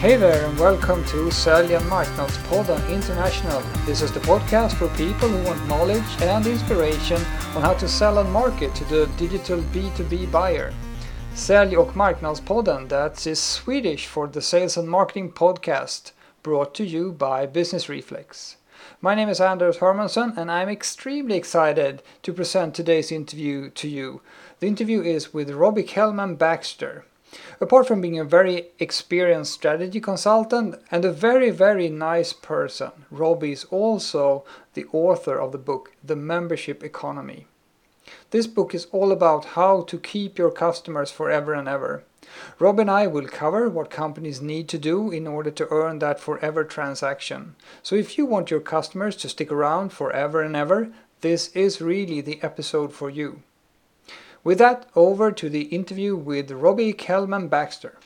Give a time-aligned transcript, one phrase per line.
[0.00, 3.62] Hey there and welcome to Sälj och marknadspodden International.
[3.86, 7.18] This is the podcast for people who want knowledge and inspiration
[7.56, 10.72] on how to sell and market to the digital B2B buyer.
[11.34, 16.12] Sälj och marknadspodden, that is Swedish for the Sales and Marketing Podcast,
[16.42, 18.56] brought to you by Business Reflex.
[19.02, 24.22] My name is Anders Hermansson and I'm extremely excited to present today's interview to you.
[24.60, 27.04] The interview is with Robbie Kellman Baxter.
[27.60, 33.52] Apart from being a very experienced strategy consultant and a very, very nice person, Robbie
[33.52, 34.44] is also
[34.74, 37.46] the author of the book The Membership Economy.
[38.30, 42.02] This book is all about how to keep your customers forever and ever.
[42.58, 46.20] Rob and I will cover what companies need to do in order to earn that
[46.20, 47.56] forever transaction.
[47.82, 52.20] So if you want your customers to stick around forever and ever, this is really
[52.20, 53.42] the episode for you.
[54.42, 57.98] With that, over to the interview with Robbie Kellman Baxter.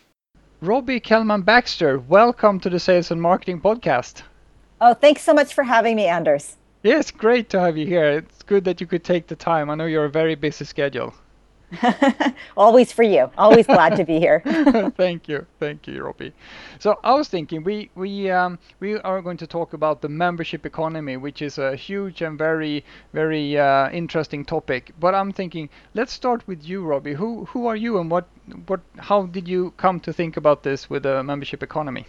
[0.60, 4.22] Robbie Kellman Baxter, welcome to the Sales and Marketing Podcast.
[4.80, 6.56] Oh, thanks so much for having me, Anders.
[6.82, 8.18] Yes, great to have you here.
[8.18, 9.70] It's good that you could take the time.
[9.70, 11.14] I know you're a very busy schedule.
[12.56, 13.30] Always for you.
[13.36, 14.40] Always glad to be here.
[14.96, 16.32] thank you, thank you, Robbie.
[16.78, 20.66] So I was thinking we we um, we are going to talk about the membership
[20.66, 24.92] economy, which is a huge and very very uh, interesting topic.
[25.00, 27.14] But I'm thinking let's start with you, Robbie.
[27.14, 28.26] Who who are you and what
[28.66, 32.06] what how did you come to think about this with the membership economy?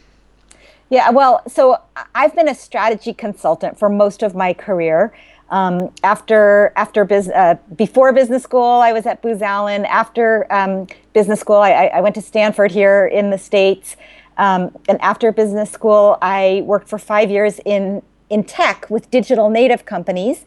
[0.89, 1.81] Yeah, well, so
[2.13, 5.13] I've been a strategy consultant for most of my career.
[5.49, 9.85] Um, after after business uh, before business school, I was at Booz Allen.
[9.85, 13.95] After um, business school, I, I, went to Stanford here in the states.
[14.37, 19.51] Um, and after business school, I worked for five years in in tech with digital
[19.51, 20.45] native companies.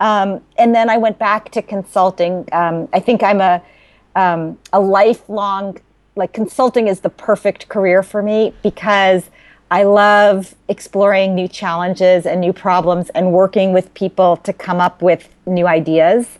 [0.00, 2.48] Um, and then I went back to consulting.
[2.50, 3.62] Um, I think I'm a
[4.16, 5.78] um, a lifelong
[6.16, 9.30] like consulting is the perfect career for me because
[9.70, 15.00] I love exploring new challenges and new problems and working with people to come up
[15.00, 16.38] with new ideas.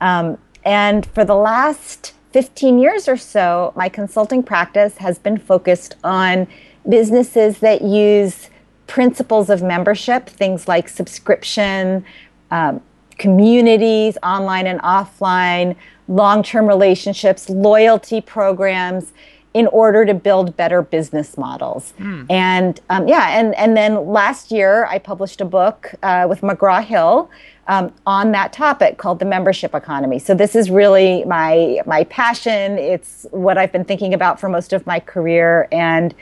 [0.00, 5.94] Um, and for the last 15 years or so, my consulting practice has been focused
[6.02, 6.48] on
[6.88, 8.50] businesses that use
[8.88, 12.04] principles of membership, things like subscription,
[12.50, 12.80] um,
[13.18, 15.76] communities, online and offline,
[16.08, 19.12] long term relationships, loyalty programs
[19.54, 21.94] in order to build better business models.
[21.98, 22.26] Mm.
[22.28, 26.84] And um, yeah, and, and then last year I published a book uh, with McGraw
[26.84, 27.30] Hill
[27.68, 30.18] um, on that topic called the membership economy.
[30.18, 32.78] So this is really my my passion.
[32.78, 36.14] It's what I've been thinking about for most of my career, and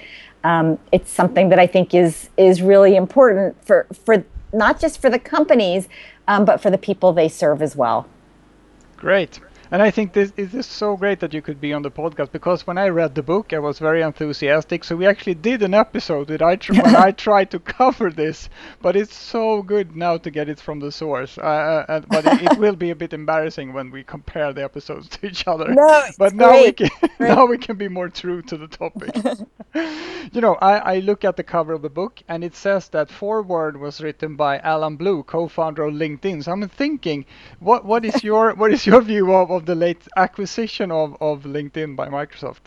[0.44, 5.10] um, it's something that I think is is really important for for not just for
[5.10, 5.88] the companies,
[6.28, 8.06] um, but for the people they serve as well.
[8.96, 9.40] Great.
[9.72, 12.30] And I think this is this so great that you could be on the podcast
[12.30, 14.84] because when I read the book, I was very enthusiastic.
[14.84, 18.50] So we actually did an episode that I tr- when I tried to cover this,
[18.82, 21.38] but it's so good now to get it from the source.
[21.38, 25.08] Uh, uh, but it, it, will be a bit embarrassing when we compare the episodes
[25.08, 25.72] to each other.
[25.72, 26.78] No, but now great.
[26.78, 29.16] we can now we can be more true to the topic.
[30.34, 33.10] you know, I, I look at the cover of the book and it says that
[33.10, 36.44] foreword was written by Allen Blue, co-founder of LinkedIn.
[36.44, 37.24] So I'm thinking,
[37.58, 41.16] what what is your what is your view of, of of the late acquisition of,
[41.20, 42.64] of LinkedIn by Microsoft?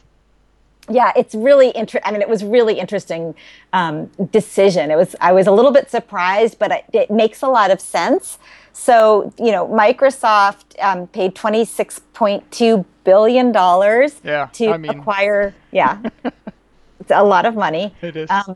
[0.90, 2.02] Yeah, it's really interesting.
[2.06, 3.36] I mean, it was really interesting
[3.74, 4.92] um, decision.
[4.92, 5.16] It was.
[5.20, 8.38] I was a little bit surprised, but it, it makes a lot of sense.
[8.72, 14.78] So, you know, Microsoft um, paid twenty six point two billion dollars yeah, to I
[14.78, 14.92] mean...
[14.92, 15.56] acquire.
[15.72, 16.04] Yeah,
[17.00, 17.96] it's a lot of money.
[18.04, 18.30] It is.
[18.30, 18.56] Um,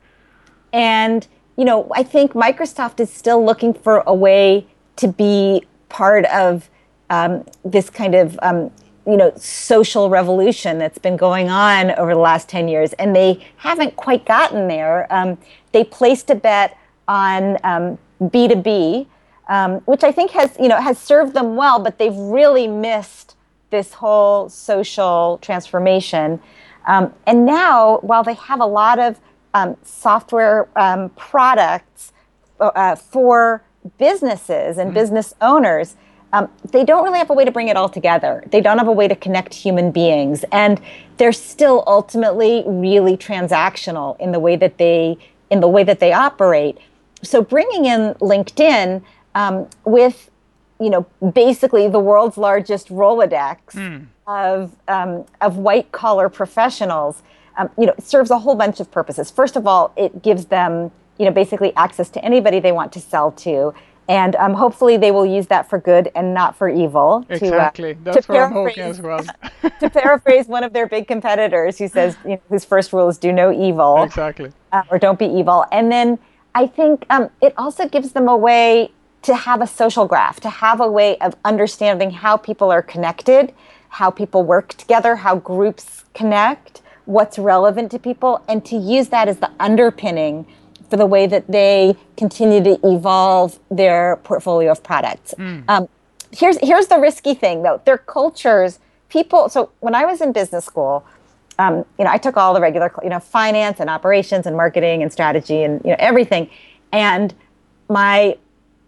[0.72, 4.68] and you know, I think Microsoft is still looking for a way
[4.98, 6.70] to be part of
[7.10, 8.72] um, this kind of um,
[9.06, 13.46] you know social revolution that's been going on over the last 10 years and they
[13.58, 15.38] haven't quite gotten there um,
[15.72, 16.78] they placed a bet
[17.08, 17.58] on
[18.22, 19.08] b2b
[19.48, 22.68] um, um, which i think has you know has served them well but they've really
[22.68, 23.36] missed
[23.72, 26.40] this whole social transformation
[26.88, 29.20] um, and now while they have a lot of
[29.84, 30.66] software
[31.16, 32.14] products
[32.60, 33.64] uh, for
[33.98, 34.94] businesses and mm-hmm.
[34.94, 35.96] business owners
[36.32, 38.44] um, they don't really have a way to bring it all together.
[38.52, 40.46] They don't have a way to connect human beings.
[40.52, 40.80] And
[41.18, 45.18] they're still ultimately really transactional in the way that they
[45.50, 46.78] in the way that they operate.
[47.24, 49.02] So bringing in LinkedIn
[49.36, 50.30] um, with
[50.80, 54.06] you know basically the world's largest Rolodex mm.
[54.28, 57.24] of um, of white collar professionals,
[57.58, 59.32] um, you know, serves a whole bunch of purposes.
[59.32, 63.00] First of all, it gives them you know basically access to anybody they want to
[63.00, 63.74] sell to
[64.10, 67.26] and um, hopefully they will use that for good and not for evil.
[67.30, 69.24] Exactly, to, uh, that's to what I'm hoping as well.
[69.80, 73.20] to paraphrase one of their big competitors, who says you know, whose first rule is
[73.20, 76.18] "do no evil," exactly, uh, or "don't be evil," and then
[76.56, 78.92] I think um, it also gives them a way
[79.22, 83.54] to have a social graph, to have a way of understanding how people are connected,
[83.90, 89.28] how people work together, how groups connect, what's relevant to people, and to use that
[89.28, 90.48] as the underpinning
[90.90, 95.34] for the way that they continue to evolve their portfolio of products.
[95.38, 95.64] Mm.
[95.68, 95.90] Um,
[96.32, 99.50] here's here's the risky thing though: their cultures, people.
[99.50, 101.06] So when I was in business school,
[101.58, 105.04] um, you know, I took all the regular, you know, finance and operations and marketing
[105.04, 106.50] and strategy and you know everything,
[106.92, 107.34] and
[107.90, 108.38] my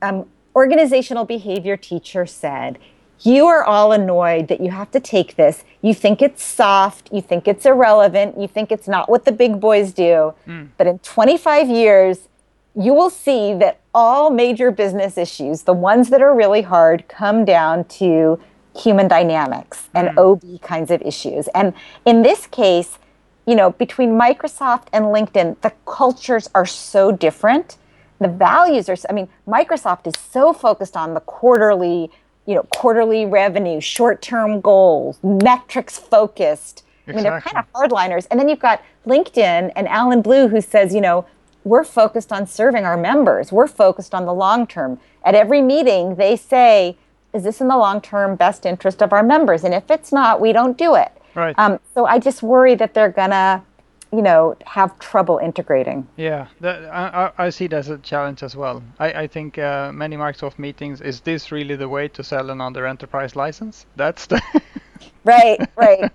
[0.01, 0.25] um,
[0.55, 2.77] organizational behavior teacher said,
[3.23, 5.63] you are all annoyed that you have to take this.
[5.81, 9.59] You think it's soft, you think it's irrelevant, you think it's not what the big
[9.59, 10.33] boys do.
[10.47, 10.69] Mm.
[10.77, 12.27] But in 25 years,
[12.75, 17.45] you will see that all major business issues, the ones that are really hard, come
[17.45, 18.39] down to
[18.75, 20.17] human dynamics and mm.
[20.17, 21.47] OB kinds of issues.
[21.49, 21.73] And
[22.05, 22.97] in this case,
[23.45, 27.77] you know, between Microsoft and LinkedIn, the cultures are so different.
[28.19, 32.11] The values are, I mean, Microsoft is so focused on the quarterly
[32.45, 36.83] you know, quarterly revenue, short-term goals, metrics focused.
[37.07, 37.13] Exactly.
[37.13, 38.27] I mean, they're kind of hardliners.
[38.29, 41.25] And then you've got LinkedIn and Allen Blue who says, you know,
[41.63, 43.51] we're focused on serving our members.
[43.51, 44.99] We're focused on the long term.
[45.23, 46.97] At every meeting, they say,
[47.33, 49.63] is this in the long term best interest of our members?
[49.63, 51.11] And if it's not, we don't do it.
[51.35, 51.57] Right.
[51.57, 53.63] Um, so I just worry that they're gonna
[54.11, 56.07] you know have trouble integrating.
[56.17, 58.83] Yeah that, I, I see that as a challenge as well.
[58.99, 62.85] I, I think uh, many microsoft meetings is this really the way to sell another
[62.85, 63.85] enterprise license?
[63.95, 64.41] That's the
[65.23, 66.11] right right.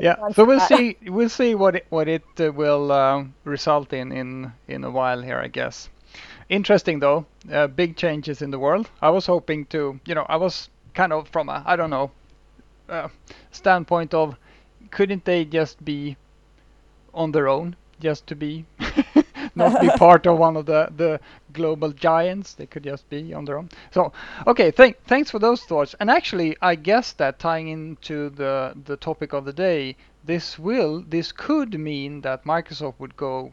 [0.00, 0.68] Yeah so we'll that.
[0.68, 4.90] see we'll see what it, what it uh, will uh, result in in in a
[4.90, 5.88] while here i guess.
[6.48, 8.90] Interesting though uh, big changes in the world.
[9.00, 12.10] I was hoping to you know i was kind of from a i don't know
[12.88, 13.08] uh,
[13.52, 14.36] standpoint of
[14.90, 16.16] couldn't they just be
[17.14, 18.64] on their own just to be
[19.54, 21.20] not be part of one of the the
[21.52, 22.54] global giants.
[22.54, 23.68] They could just be on their own.
[23.90, 24.12] So
[24.46, 25.94] okay th- thanks for those thoughts.
[26.00, 31.04] And actually i guess that tying into the the topic of the day this will
[31.06, 33.52] this could mean that microsoft would go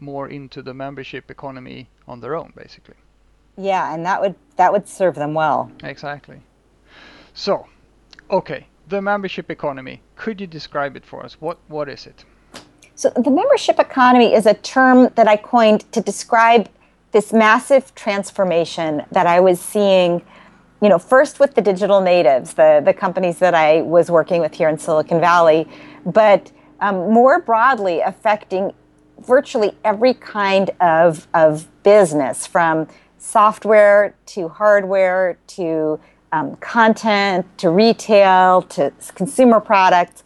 [0.00, 2.96] more into the membership economy on their own basically.
[3.56, 5.70] Yeah and that would that would serve them well.
[5.82, 6.40] Exactly.
[7.34, 7.66] So
[8.30, 10.00] okay the membership economy.
[10.16, 11.40] Could you describe it for us?
[11.40, 12.24] What what is it
[12.98, 16.68] so, the membership economy is a term that I coined to describe
[17.12, 20.20] this massive transformation that I was seeing,
[20.82, 24.52] you know, first with the digital natives, the, the companies that I was working with
[24.52, 25.68] here in Silicon Valley,
[26.06, 26.50] but
[26.80, 28.72] um, more broadly affecting
[29.20, 36.00] virtually every kind of, of business from software to hardware to
[36.32, 40.24] um, content to retail to consumer products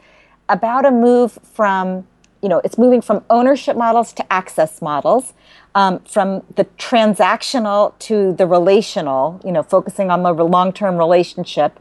[0.49, 2.07] about a move from
[2.43, 5.33] you know, it's moving from ownership models to access models,
[5.75, 11.79] um, from the transactional to the relational, you know, focusing on the long-term relationship,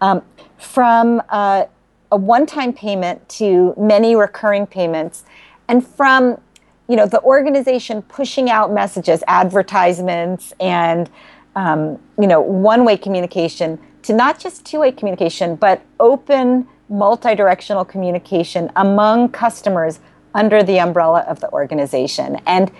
[0.00, 0.22] um,
[0.56, 1.66] from uh,
[2.10, 5.24] a one-time payment to many recurring payments,
[5.68, 6.40] and from
[6.88, 11.10] you know the organization pushing out messages, advertisements, and
[11.54, 19.28] um, you know one-way communication to not just two-way communication, but open multi-directional communication among
[19.30, 20.00] customers
[20.34, 22.40] under the umbrella of the organization.
[22.46, 22.70] And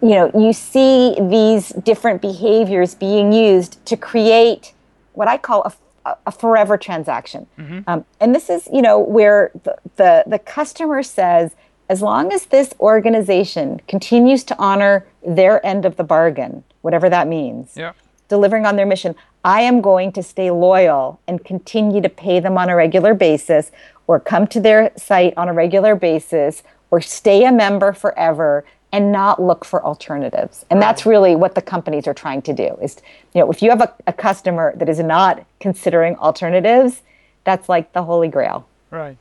[0.00, 4.72] you know, you see these different behaviors being used to create
[5.14, 5.72] what I call
[6.04, 7.48] a, a forever transaction.
[7.58, 7.80] Mm-hmm.
[7.88, 11.56] Um, and this is, you know, where the, the, the customer says,
[11.88, 17.26] as long as this organization continues to honor their end of the bargain, whatever that
[17.26, 17.92] means, yeah.
[18.28, 22.58] Delivering on their mission, I am going to stay loyal and continue to pay them
[22.58, 23.70] on a regular basis
[24.06, 29.12] or come to their site on a regular basis or stay a member forever and
[29.12, 30.64] not look for alternatives.
[30.70, 32.96] And that's really what the companies are trying to do is
[33.34, 37.02] you know if you have a, a customer that is not considering alternatives,
[37.44, 38.66] that's like the holy grail.
[38.90, 39.18] Right.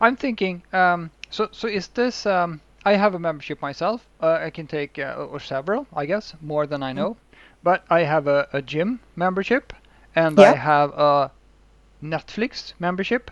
[0.00, 4.06] I'm thinking um, so so is this um, I have a membership myself.
[4.20, 7.10] Uh, I can take uh, or several, I guess, more than I know.
[7.10, 7.27] Mm-hmm.
[7.62, 9.72] But I have a, a gym membership
[10.14, 10.52] and yeah.
[10.52, 11.30] I have a
[12.02, 13.30] Netflix membership.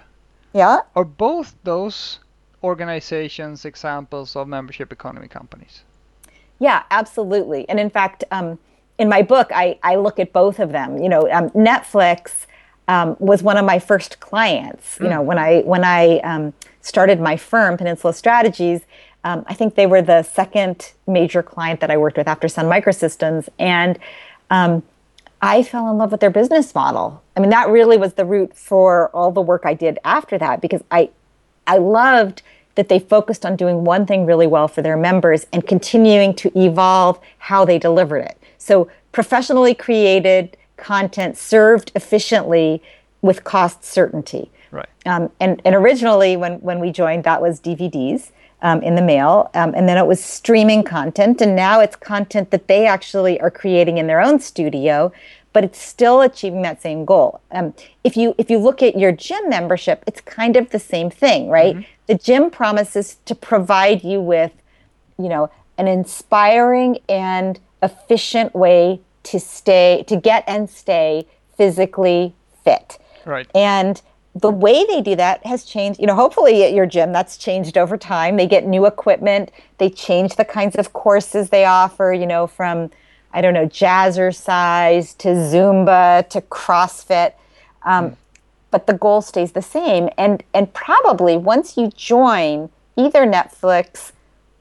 [0.53, 0.81] Yeah.
[0.95, 2.21] Are both those
[2.63, 5.83] organizations examples of membership economy companies?
[6.59, 7.69] Yeah, absolutely.
[7.69, 8.59] And in fact, um,
[8.99, 10.99] in my book, I, I look at both of them.
[11.03, 12.47] You know, um, Netflix
[12.89, 14.99] um, was one of my first clients.
[14.99, 15.11] You mm.
[15.11, 18.83] know, when I when I um, started my firm, Peninsula Strategies,
[19.27, 22.67] um, I think they were the second major client that I worked with after Sun
[22.67, 23.99] Microsystems, and
[24.51, 24.85] um,
[25.43, 27.25] I fell in love with their business model.
[27.37, 30.61] I mean, that really was the root for all the work I did after that
[30.61, 31.11] because I,
[31.67, 32.43] I loved
[32.77, 36.57] that they focused on doing one thing really well for their members and continuing to
[36.57, 38.39] evolve how they delivered it.
[38.59, 42.81] So, professionally created content served efficiently
[43.23, 44.53] with cost certainty.
[44.71, 44.89] Right.
[45.05, 48.31] Um, and, and originally, when, when we joined, that was DVDs
[48.63, 49.51] um, in the mail.
[49.55, 51.41] Um, and then it was streaming content.
[51.41, 55.13] And now it's content that they actually are creating in their own studio,
[55.53, 57.41] but it's still achieving that same goal.
[57.51, 61.11] Um, if, you, if you look at your gym membership, it's kind of the same
[61.11, 61.77] thing, right?
[61.77, 61.91] Mm-hmm.
[62.07, 64.53] The gym promises to provide you with,
[65.19, 72.35] you know, an inspiring and efficient way to stay, to get and stay physically
[72.65, 72.99] fit.
[73.25, 73.51] Right.
[73.55, 74.01] And
[74.41, 75.99] the way they do that has changed.
[75.99, 78.37] You know, hopefully at your gym that's changed over time.
[78.37, 79.51] They get new equipment.
[79.79, 82.13] They change the kinds of courses they offer.
[82.13, 82.91] You know, from
[83.33, 87.33] I don't know jazzercise to Zumba to CrossFit.
[87.83, 88.17] Um, mm.
[88.71, 90.11] But the goal stays the same.
[90.19, 94.13] And and probably once you join either Netflix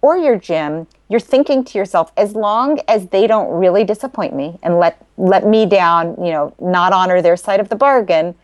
[0.01, 4.58] or your gym, you're thinking to yourself, as long as they don't really disappoint me
[4.63, 8.36] and let let me down, you know, not honor their side of the bargain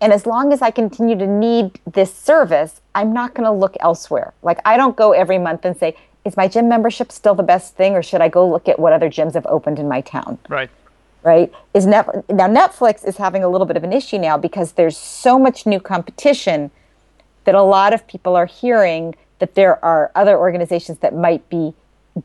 [0.00, 3.76] and as long as I continue to need this service, I'm not going to look
[3.80, 4.32] elsewhere.
[4.42, 7.76] Like, I don't go every month and say, is my gym membership still the best
[7.76, 10.38] thing, or should I go look at what other gyms have opened in my town?
[10.48, 10.70] Right.
[11.22, 11.52] Right.
[11.74, 14.96] Is Net- now Netflix is having a little bit of an issue now because there's
[14.96, 16.70] so much new competition
[17.44, 21.74] that a lot of people are hearing that there are other organizations that might be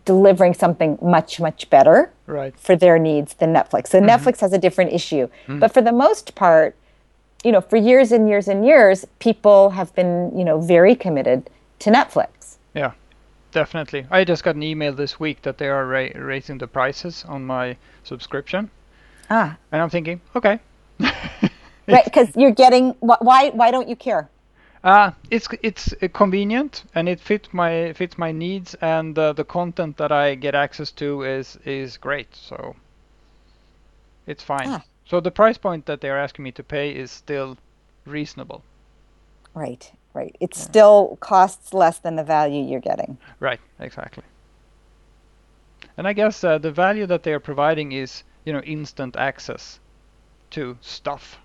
[0.06, 2.58] delivering something much much better right.
[2.58, 3.88] for their needs than Netflix.
[3.88, 4.10] So mm-hmm.
[4.10, 5.60] Netflix has a different issue, mm-hmm.
[5.60, 6.76] but for the most part
[7.46, 11.48] you know, for years and years and years, people have been, you know, very committed
[11.78, 12.58] to Netflix.
[12.74, 12.94] Yeah,
[13.52, 14.08] definitely.
[14.10, 17.46] I just got an email this week that they are ra- raising the prices on
[17.46, 18.72] my subscription.
[19.30, 19.56] Ah.
[19.72, 20.60] And I'm thinking, okay.
[21.88, 24.28] right, because you're getting why why don't you care?
[24.84, 29.44] Uh, it's it's uh, convenient and it fits my fits my needs and uh, the
[29.44, 32.36] content that I get access to is is great.
[32.36, 32.76] So
[34.26, 34.68] it's fine.
[34.68, 34.84] Ah.
[35.06, 37.58] So the price point that they're asking me to pay is still
[38.06, 38.64] reasonable.
[39.54, 40.36] Right, right.
[40.40, 40.64] It yeah.
[40.64, 43.18] still costs less than the value you're getting.
[43.40, 44.24] Right, exactly.
[45.98, 49.80] And I guess uh, the value that they are providing is, you know, instant access
[50.52, 51.38] to stuff.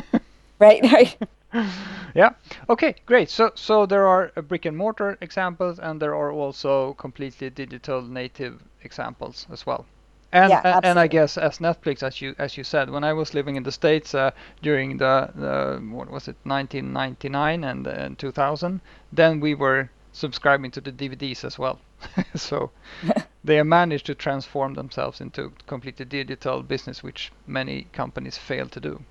[0.58, 1.16] right, right.
[2.14, 2.30] yeah.
[2.68, 3.28] Okay, great.
[3.30, 8.02] So so there are uh, brick and mortar examples and there are also completely digital
[8.02, 9.84] native examples as well.
[10.32, 13.34] And, yeah, and I guess as Netflix, as you as you said, when I was
[13.34, 14.30] living in the states uh,
[14.62, 18.80] during the, the what was it 1999 and, and 2000,
[19.12, 21.80] then we were subscribing to the DVDs as well.
[22.34, 22.70] so
[23.44, 29.02] they managed to transform themselves into completely digital business, which many companies fail to do.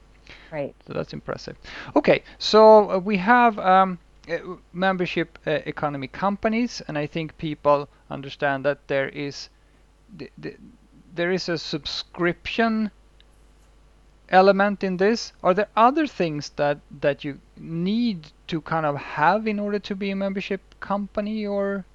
[0.51, 0.75] Right.
[0.87, 1.55] So that's impressive.
[1.95, 3.99] Okay, so uh, we have um,
[4.73, 9.49] membership uh, economy companies, and I think people understand that there is
[10.17, 10.55] the, the
[11.15, 12.91] there is a subscription
[14.31, 15.33] element in this.
[15.43, 19.95] Are there other things that that you need to kind of have in order to
[19.95, 21.85] be a membership company or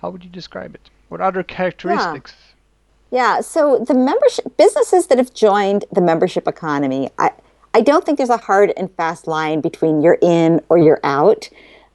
[0.00, 0.90] how would you describe it?
[1.08, 2.34] What other characteristics?
[3.10, 3.40] Yeah, yeah.
[3.40, 7.30] so the membership businesses that have joined the membership economy i
[7.74, 11.48] i don't think there's a hard and fast line between you're in or you're out.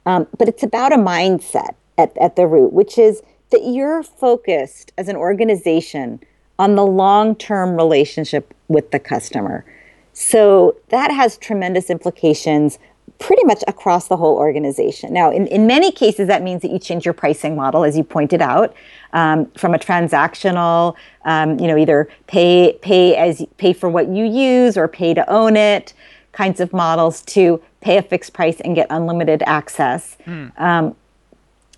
[0.06, 4.92] Um, but it's about a mindset at, at the root which is that you're focused
[4.96, 6.20] as an organization
[6.60, 9.64] on the long term relationship with the customer.
[10.12, 12.78] So that has tremendous implications
[13.18, 15.12] pretty much across the whole organization.
[15.12, 18.04] Now, in, in many cases, that means that you change your pricing model, as you
[18.04, 18.74] pointed out,
[19.14, 24.24] um, from a transactional, um, you know, either pay pay as pay for what you
[24.26, 25.94] use or pay to own it
[26.32, 30.16] kinds of models to pay a fixed price and get unlimited access.
[30.26, 30.60] Mm.
[30.60, 30.96] Um,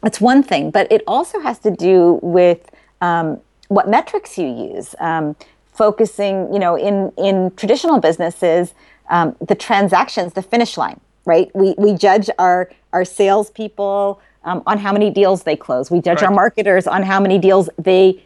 [0.03, 2.71] that's one thing, but it also has to do with
[3.01, 3.41] um,
[3.75, 4.95] what metrics you use.
[5.01, 5.37] Um,
[5.73, 8.75] focusing, you know, in in traditional businesses,
[9.09, 11.51] um, the transactions, the finish line, right?
[11.55, 15.91] We we judge our our salespeople um, on how many deals they close.
[15.91, 16.29] We judge right.
[16.29, 18.23] our marketers on how many deals they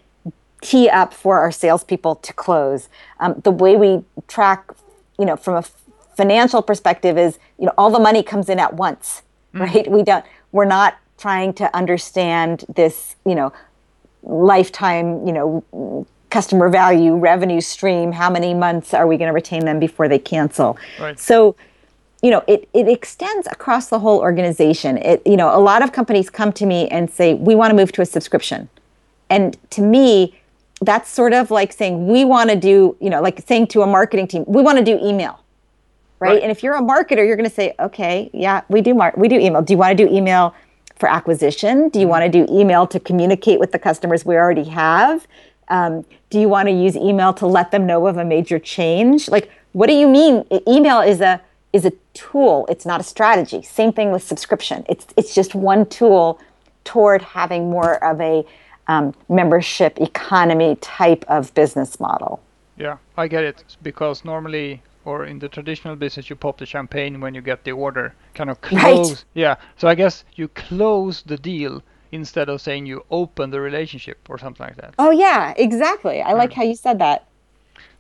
[0.61, 2.89] tee up for our salespeople to close.
[3.21, 4.73] Um, the way we track,
[5.19, 5.65] you know, from a
[6.17, 9.23] financial perspective is, you know, all the money comes in at once,
[9.55, 9.61] mm.
[9.61, 9.91] right?
[9.91, 10.25] We don't.
[10.53, 13.53] We're not trying to understand this, you know,
[14.27, 19.65] lifetime, you know, customer value, revenue stream, how many months are we going to retain
[19.65, 20.77] them before they cancel?
[21.01, 21.19] Right.
[21.19, 21.57] So,
[22.23, 24.99] you know, it, it extends across the whole organization.
[24.99, 27.77] It, you know, a lot of companies come to me and say, we want to
[27.77, 28.69] move to a subscription.
[29.31, 30.39] And to me,
[30.83, 33.87] that's sort of like saying we want to do, you know, like saying to a
[33.87, 35.41] marketing team, we want to do email.
[36.19, 36.31] Right?
[36.31, 36.43] right?
[36.43, 39.29] And if you're a marketer, you're going to say, okay, yeah, we do mar- we
[39.29, 39.63] do email.
[39.63, 40.55] Do you want to do email
[40.97, 41.89] for acquisition?
[41.89, 45.27] Do you want to do email to communicate with the customers we already have?
[45.69, 49.29] Um, do you want to use email to let them know of a major change?
[49.29, 50.45] Like, what do you mean?
[50.67, 51.41] Email is a
[51.73, 52.67] is a tool.
[52.71, 53.63] It's not a strategy.
[53.63, 54.85] Same thing with subscription.
[54.89, 56.41] It's it's just one tool
[56.85, 58.45] toward having more of a
[58.89, 62.41] um, membership economy type of business model.
[62.79, 67.21] Yeah, I get it because normally or in the traditional business you pop the champagne
[67.21, 68.15] when you get the order.
[68.35, 69.25] Kind of close right.
[69.35, 69.57] yeah.
[69.77, 71.83] So i guess you close the deal
[72.13, 74.95] instead of saying you open the relationship or something like that.
[74.99, 76.23] Oh yeah exactly.
[76.23, 76.39] I mm.
[76.39, 77.27] like how you said that.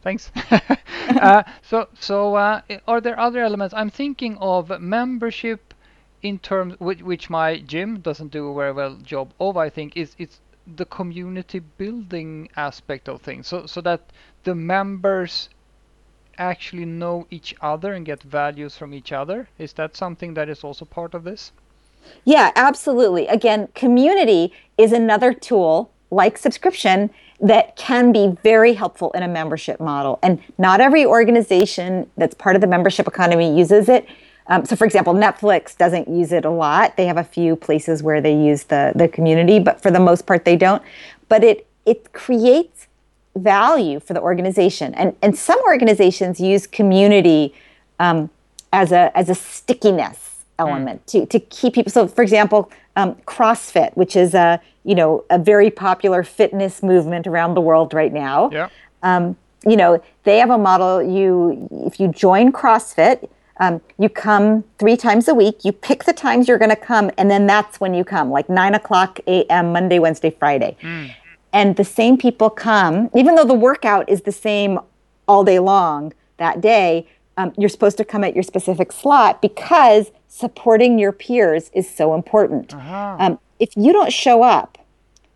[0.03, 0.31] Thanks.
[1.07, 3.73] Uh, so so uh, are there other elements?
[3.73, 5.73] I'm thinking of membership
[6.21, 9.97] in terms which, which my gym doesn't do a very well job of i think
[9.97, 13.47] is it's the community building aspect of things.
[13.47, 14.01] So so that
[14.43, 15.49] the members
[16.38, 19.49] actually know each other and get values from each other?
[19.59, 21.52] Is that something that is also part of this?
[22.25, 23.26] Yeah, absolutely.
[23.26, 29.81] Again, community is another tool like subscription that can be very helpful in a membership
[29.81, 30.19] model.
[30.23, 34.07] And not every organization that's part of the membership economy uses it.
[34.49, 36.97] Um, so, for example, Netflix doesn't use it a lot.
[36.97, 40.25] They have a few places where they use the, the community, but for the most
[40.25, 40.83] part, they don't.
[41.28, 42.86] But it, it creates
[43.37, 44.95] value for the organization.
[44.95, 47.55] And, and some organizations use community
[47.99, 48.31] um,
[48.73, 51.07] as, a, as a stickiness element mm.
[51.07, 51.93] to, to keep people.
[51.93, 57.26] So, for example, um, CrossFit, which is a, you know, a very popular fitness movement
[57.26, 58.50] around the world right now.
[58.50, 58.69] Yeah.
[59.02, 61.02] Um, you know, they have a model.
[61.02, 63.28] You, if you join CrossFit,
[63.59, 65.64] um, you come three times a week.
[65.64, 68.49] You pick the times you're going to come, and then that's when you come, like
[68.49, 69.73] nine o'clock a.m.
[69.73, 70.76] Monday, Wednesday, Friday.
[70.81, 71.11] Mm
[71.53, 74.79] and the same people come, even though the workout is the same
[75.26, 80.11] all day long that day, um, you're supposed to come at your specific slot because
[80.29, 82.75] supporting your peers is so important.
[82.75, 83.17] Uh-huh.
[83.19, 84.79] Um, if you don't show up,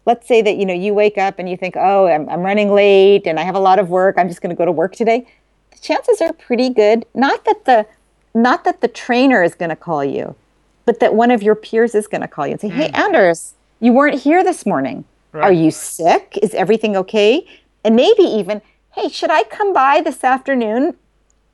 [0.06, 2.72] let's say that you know you wake up and you think, oh, I'm, I'm running
[2.72, 4.16] late and I have a lot of work.
[4.18, 5.26] I'm just going to go to work today.
[5.72, 7.06] The chances are pretty good.
[7.14, 7.86] Not that the
[8.32, 10.36] not that the trainer is going to call you,
[10.84, 12.68] but that one of your peers is going to call you and say.
[12.68, 15.04] "Hey, Anders, you weren't here this morning.
[15.32, 15.44] Right.
[15.44, 16.38] Are you sick?
[16.42, 17.46] Is everything okay?
[17.84, 18.62] And maybe even,
[18.92, 20.96] hey, should I come by this afternoon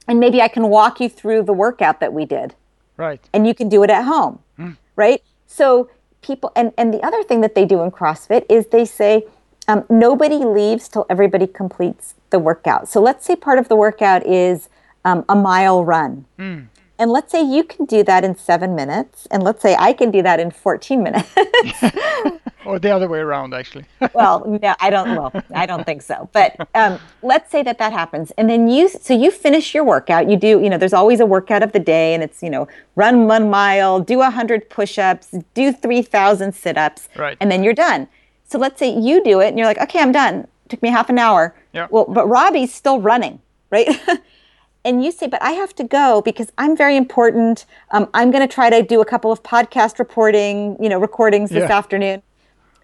[0.08, 2.54] and maybe I can walk you through the workout that we did?
[2.96, 3.20] Right.
[3.32, 4.40] And you can do it at home.
[4.58, 4.76] Mm.
[4.96, 5.22] Right?
[5.46, 5.90] So
[6.22, 9.24] people and, and the other thing that they do in CrossFit is they say
[9.68, 12.88] um, nobody leaves till everybody completes the workout.
[12.88, 14.68] So let's say part of the workout is
[15.04, 16.24] um, a mile run.
[16.38, 16.68] Mm.
[16.98, 20.10] And let's say you can do that in seven minutes, and let's say I can
[20.10, 21.28] do that in 14 minutes.
[22.66, 23.84] or the other way around, actually.
[24.14, 25.16] well, no, I don't.
[25.16, 26.28] Well, I don't think so.
[26.32, 30.28] But um, let's say that that happens, and then you, so you finish your workout.
[30.28, 32.68] You do, you know, there's always a workout of the day, and it's, you know,
[32.96, 37.36] run one mile, do a hundred push-ups, do three thousand sit-ups, right.
[37.40, 38.08] and then you're done.
[38.48, 40.40] So let's say you do it, and you're like, okay, I'm done.
[40.40, 41.54] It took me half an hour.
[41.72, 41.86] Yeah.
[41.90, 43.88] Well, but Robbie's still running, right?
[44.84, 47.66] and you say, but I have to go because I'm very important.
[47.90, 51.50] Um, I'm going to try to do a couple of podcast reporting, you know, recordings
[51.50, 51.76] this yeah.
[51.76, 52.22] afternoon.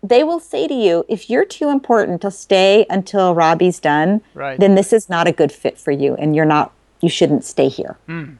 [0.02, 4.58] They will say to you, if you're too important to stay until Robbie's done, right.
[4.58, 6.72] then this is not a good fit for you, and you're not.
[7.00, 7.98] You shouldn't stay here.
[8.08, 8.38] Mm.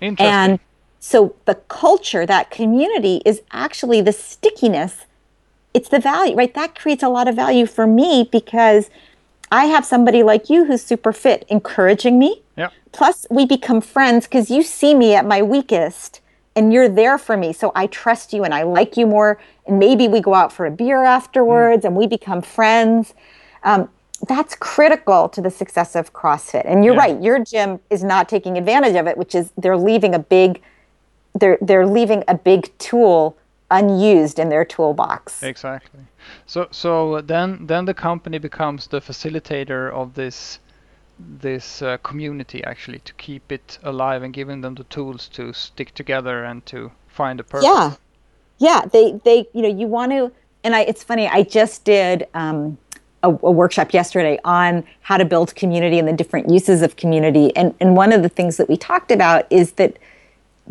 [0.00, 0.26] Interesting.
[0.26, 0.60] And
[1.00, 5.06] so the culture, that community, is actually the stickiness.
[5.74, 6.52] It's the value, right?
[6.54, 8.90] That creates a lot of value for me because
[9.50, 12.42] I have somebody like you who's super fit encouraging me.
[12.56, 12.72] Yep.
[12.92, 16.20] Plus, we become friends because you see me at my weakest
[16.58, 17.52] and you're there for me.
[17.52, 19.38] So I trust you and I like you more.
[19.66, 23.14] And maybe we go out for a beer afterwards and we become friends.
[23.62, 23.88] Um,
[24.28, 26.62] that's critical to the success of CrossFit.
[26.64, 27.00] And you're yeah.
[27.00, 30.60] right, your gym is not taking advantage of it, which is they're leaving a big
[31.34, 33.36] they're they're leaving a big tool
[33.70, 35.44] unused in their toolbox.
[35.44, 36.00] Exactly.
[36.46, 40.58] So so then then the company becomes the facilitator of this
[41.18, 45.94] this uh, community actually to keep it alive and giving them the tools to stick
[45.94, 47.64] together and to find a purpose.
[47.64, 47.94] Yeah,
[48.58, 48.86] yeah.
[48.92, 50.32] They they you know you want to
[50.64, 52.26] and I it's funny I just did.
[52.34, 52.78] Um,
[53.22, 57.54] a, a, workshop yesterday on how to build community and the different uses of community.
[57.56, 59.98] And, and one of the things that we talked about is that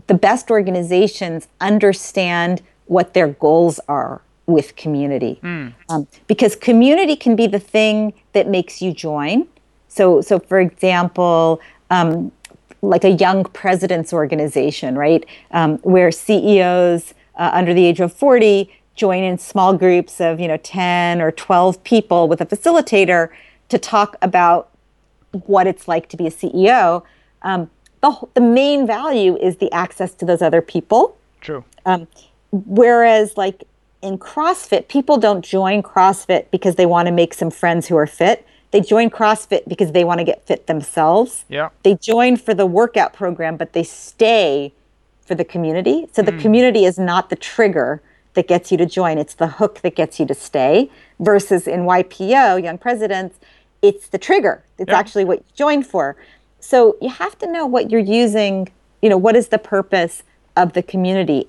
[0.07, 5.39] the best organizations understand what their goals are with community.
[5.43, 5.73] Mm.
[5.89, 9.47] Um, because community can be the thing that makes you join.
[9.97, 12.31] So, so for example, um,
[12.81, 18.71] like a young president's organization, right, um, where CEOs uh, under the age of 40
[18.95, 23.29] join in small groups of you know 10 or 12 people with a facilitator
[23.69, 24.71] to talk about
[25.45, 27.03] what it's like to be a ceo
[27.43, 27.69] um,
[28.01, 31.17] the, the main value is the access to those other people.
[31.41, 31.63] True.
[31.85, 32.07] Um,
[32.51, 33.63] whereas like
[34.01, 38.07] in crossfit people don't join crossfit because they want to make some friends who are
[38.07, 41.45] fit they join CrossFit because they want to get fit themselves.
[41.47, 41.69] Yeah.
[41.83, 44.73] They join for the workout program, but they stay
[45.25, 46.07] for the community.
[46.13, 46.41] So the mm.
[46.41, 48.01] community is not the trigger
[48.33, 50.91] that gets you to join, it's the hook that gets you to stay.
[51.19, 53.39] Versus in YPO, Young Presidents,
[53.81, 54.63] it's the trigger.
[54.77, 54.99] It's yeah.
[54.99, 56.15] actually what you join for.
[56.59, 58.69] So you have to know what you're using,
[59.01, 60.23] you know, what is the purpose
[60.55, 61.47] of the community?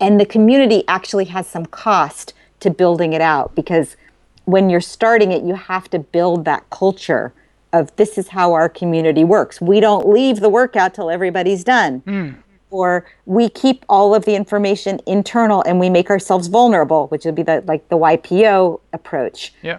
[0.00, 3.96] And the community actually has some cost to building it out because
[4.46, 7.32] when you're starting it, you have to build that culture
[7.72, 9.60] of this is how our community works.
[9.60, 12.00] We don't leave the workout till everybody's done.
[12.02, 12.36] Mm.
[12.70, 17.34] Or we keep all of the information internal and we make ourselves vulnerable, which would
[17.34, 19.52] be the like the YPO approach.
[19.62, 19.78] Yeah.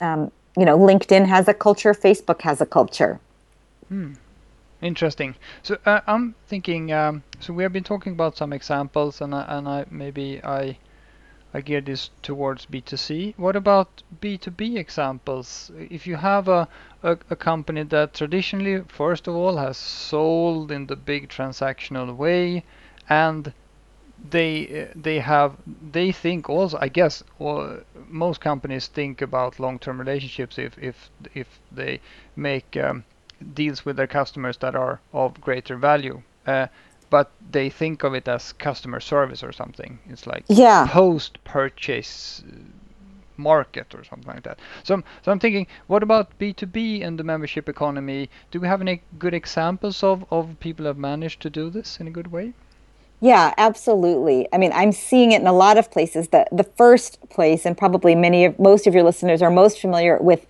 [0.00, 3.20] Um, you know, LinkedIn has a culture, Facebook has a culture.
[3.88, 4.14] Hmm.
[4.82, 5.36] Interesting.
[5.62, 6.92] So uh, I'm thinking.
[6.92, 10.76] Um, so we have been talking about some examples, and I, and I maybe I
[11.54, 13.34] I gear this towards B2C.
[13.36, 15.70] What about B2B examples?
[15.76, 16.66] If you have a,
[17.36, 22.64] company that traditionally, first of all, has sold in the big transactional way,
[23.08, 23.52] and
[24.30, 27.22] they they have they think also, I guess,
[28.08, 32.00] most companies think about long-term relationships if if if they
[32.34, 33.04] make um,
[33.54, 36.22] deals with their customers that are of greater value.
[37.12, 39.98] But they think of it as customer service or something.
[40.08, 40.86] It's like yeah.
[40.88, 42.56] post purchase uh,
[43.36, 44.58] market or something like that.
[44.82, 48.30] So, I'm, so I'm thinking, what about B2B and the membership economy?
[48.50, 52.06] Do we have any good examples of, of people have managed to do this in
[52.06, 52.54] a good way?
[53.20, 54.48] Yeah, absolutely.
[54.52, 56.28] I mean, I'm seeing it in a lot of places.
[56.28, 60.18] The the first place, and probably many of most of your listeners are most familiar
[60.20, 60.44] with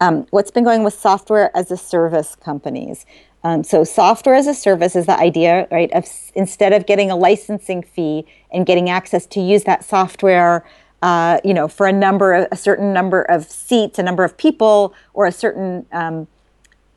[0.00, 3.06] um, what's been going with software as a service companies.
[3.44, 5.90] Um, so software as a service is the idea, right?
[5.92, 10.66] Of instead of getting a licensing fee and getting access to use that software,
[11.02, 14.36] uh, you know, for a number, of, a certain number of seats, a number of
[14.36, 16.26] people, or a certain, um,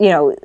[0.00, 0.36] you know,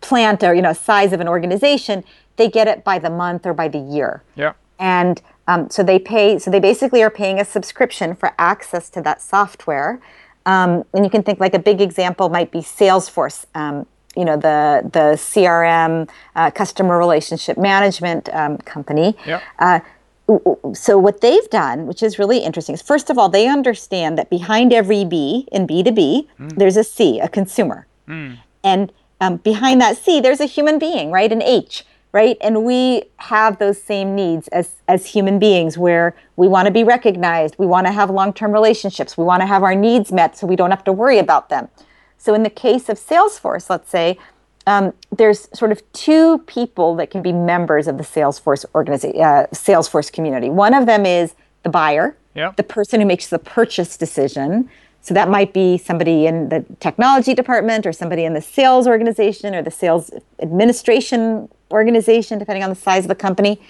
[0.00, 2.04] plant or you know size of an organization,
[2.36, 4.22] they get it by the month or by the year.
[4.36, 4.52] Yeah.
[4.78, 6.38] And um, so they pay.
[6.38, 10.00] So they basically are paying a subscription for access to that software.
[10.44, 13.46] Um, and you can think like a big example might be Salesforce.
[13.54, 19.16] Um, you know the the CRM uh, customer relationship management um, company.
[19.26, 19.40] Yeah.
[19.58, 19.80] Uh,
[20.74, 24.28] so what they've done, which is really interesting, is first of all they understand that
[24.28, 26.56] behind every B in B two B, mm.
[26.56, 28.36] there's a C, a consumer, mm.
[28.64, 31.30] and um, behind that C, there's a human being, right?
[31.30, 32.36] An H, right?
[32.40, 36.82] And we have those same needs as as human beings, where we want to be
[36.82, 40.36] recognized, we want to have long term relationships, we want to have our needs met,
[40.36, 41.68] so we don't have to worry about them.
[42.18, 44.18] So in the case of Salesforce, let's say,
[44.66, 49.46] um, there's sort of two people that can be members of the Salesforce organization, uh,
[49.52, 50.50] Salesforce community.
[50.50, 52.56] One of them is the buyer, yep.
[52.56, 54.68] the person who makes the purchase decision.
[55.02, 59.54] So that might be somebody in the technology department or somebody in the sales organization
[59.54, 63.60] or the sales administration organization, depending on the size of the company.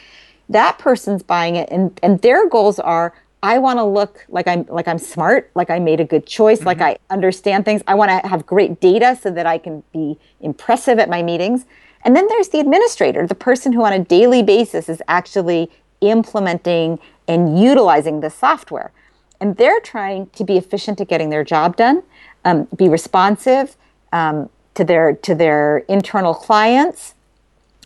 [0.49, 4.67] That person's buying it, and, and their goals are I want to look like I'm
[4.69, 6.67] like I'm smart, like I made a good choice, mm-hmm.
[6.67, 7.83] like I understand things.
[7.87, 11.67] I want to have great data so that I can be impressive at my meetings.
[12.05, 15.71] And then there's the administrator, the person who on a daily basis is actually
[16.01, 18.93] implementing and utilizing the software.
[19.41, 22.03] And they're trying to be efficient at getting their job done,
[22.45, 23.77] um, be responsive
[24.13, 27.15] um, to their to their internal clients,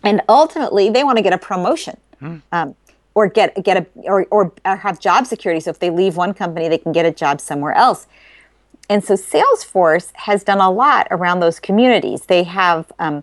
[0.02, 1.96] and ultimately they want to get a promotion.
[2.20, 2.42] Mm.
[2.52, 2.76] Um,
[3.20, 5.60] or get get a or, or have job security.
[5.60, 8.06] So if they leave one company, they can get a job somewhere else.
[8.88, 12.26] And so Salesforce has done a lot around those communities.
[12.26, 13.22] They have um,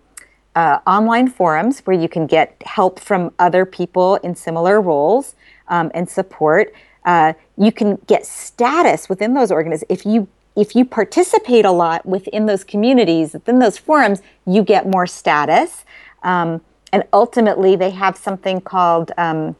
[0.54, 5.34] uh, online forums where you can get help from other people in similar roles
[5.66, 6.72] um, and support.
[7.04, 12.04] Uh, you can get status within those organizations if you if you participate a lot
[12.04, 15.84] within those communities, within those forums, you get more status.
[16.24, 16.60] Um,
[16.92, 19.54] and ultimately, they have something called um,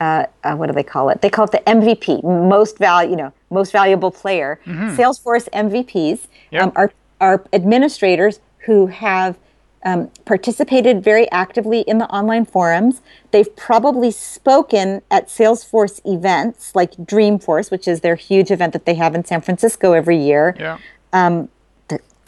[0.00, 1.20] uh, uh, what do they call it?
[1.20, 4.60] They call it the MVP, most value, you know, most valuable player.
[4.64, 4.96] Mm-hmm.
[4.96, 6.62] Salesforce MVPs yep.
[6.62, 9.36] um, are are administrators who have
[9.84, 13.00] um, participated very actively in the online forums.
[13.30, 18.94] They've probably spoken at Salesforce events like Dreamforce, which is their huge event that they
[18.94, 20.54] have in San Francisco every year.
[20.58, 20.78] Yeah.
[21.12, 21.48] Um,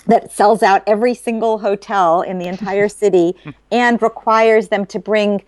[0.07, 3.35] that sells out every single hotel in the entire city
[3.71, 5.45] and requires them to bring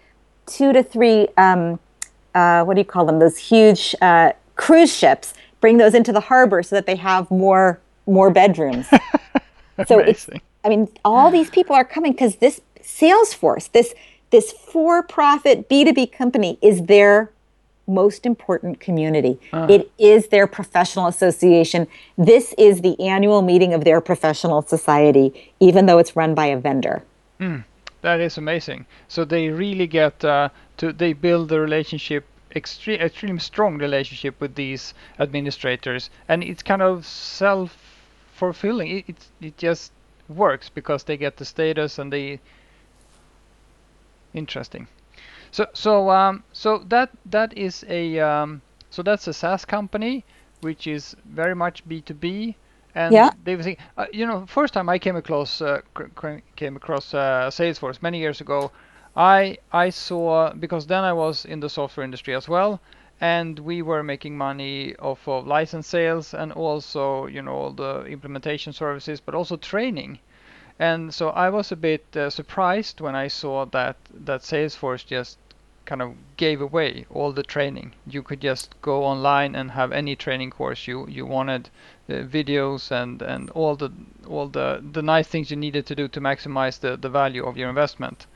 [0.46, 1.80] two to three um,
[2.34, 3.18] uh, what do you call them?
[3.18, 5.34] Those huge uh, cruise ships.
[5.60, 8.86] Bring those into the harbor so that they have more more bedrooms.
[9.86, 10.28] so it's,
[10.64, 13.94] I mean, all these people are coming because this Salesforce, this
[14.30, 17.30] this for-profit B2B company is their
[17.86, 19.38] most important community.
[19.52, 19.66] Uh.
[19.68, 21.86] It is their professional association.
[22.16, 26.58] This is the annual meeting of their professional society, even though it's run by a
[26.58, 27.02] vendor.
[27.40, 27.64] Mm,
[28.00, 28.86] that is amazing.
[29.08, 30.48] So they really get uh,
[30.82, 36.82] to they build a relationship extreme extreme strong relationship with these administrators, and it's kind
[36.82, 37.76] of self
[38.34, 38.88] fulfilling.
[38.98, 39.92] It, it it just
[40.28, 42.40] works because they get the status and they
[44.34, 44.88] interesting.
[45.52, 50.24] So so um, so that that is a um, so that's a SaaS company
[50.62, 52.56] which is very much B two B.
[52.94, 53.30] And yeah.
[53.44, 55.80] they were saying, uh, you know, first time I came across uh,
[56.56, 58.70] came across uh, Salesforce many years ago,
[59.14, 62.80] I I saw because then I was in the software industry as well,
[63.20, 68.04] and we were making money off of license sales and also you know all the
[68.04, 70.18] implementation services, but also training.
[70.78, 75.36] And so I was a bit uh, surprised when I saw that that Salesforce just
[75.84, 77.92] kind of gave away all the training.
[78.06, 81.68] You could just go online and have any training course you you wanted,
[82.08, 83.90] uh, videos and and all the
[84.26, 87.58] all the the nice things you needed to do to maximize the the value of
[87.58, 88.26] your investment.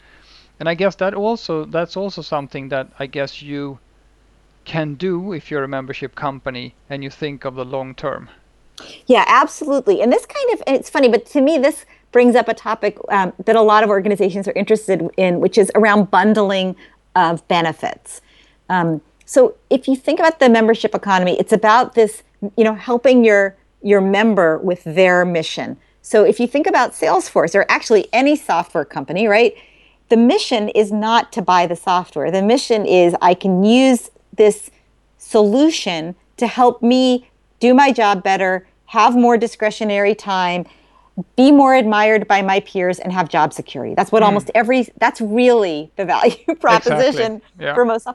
[0.59, 3.79] And I guess that also that's also something that I guess you
[4.65, 8.29] can do if you're a membership company and you think of the long term.
[9.07, 10.03] Yeah, absolutely.
[10.03, 13.33] And this kind of it's funny, but to me this brings up a topic um,
[13.45, 16.77] that a lot of organizations are interested in, which is around bundling
[17.15, 18.21] of benefits.
[18.69, 22.23] Um, so if you think about the membership economy, it's about this,
[22.57, 25.77] you know, helping your your member with their mission.
[26.03, 29.55] So if you think about Salesforce or actually any software company, right?
[30.09, 32.31] The mission is not to buy the software.
[32.31, 34.71] The mission is I can use this
[35.19, 40.67] solution to help me do my job better, have more discretionary time,
[41.37, 43.95] be more admired by my peers and have job security.
[43.95, 44.27] That's what mm.
[44.27, 47.65] almost every that's really the value proposition exactly.
[47.65, 47.75] yeah.
[47.75, 48.07] for most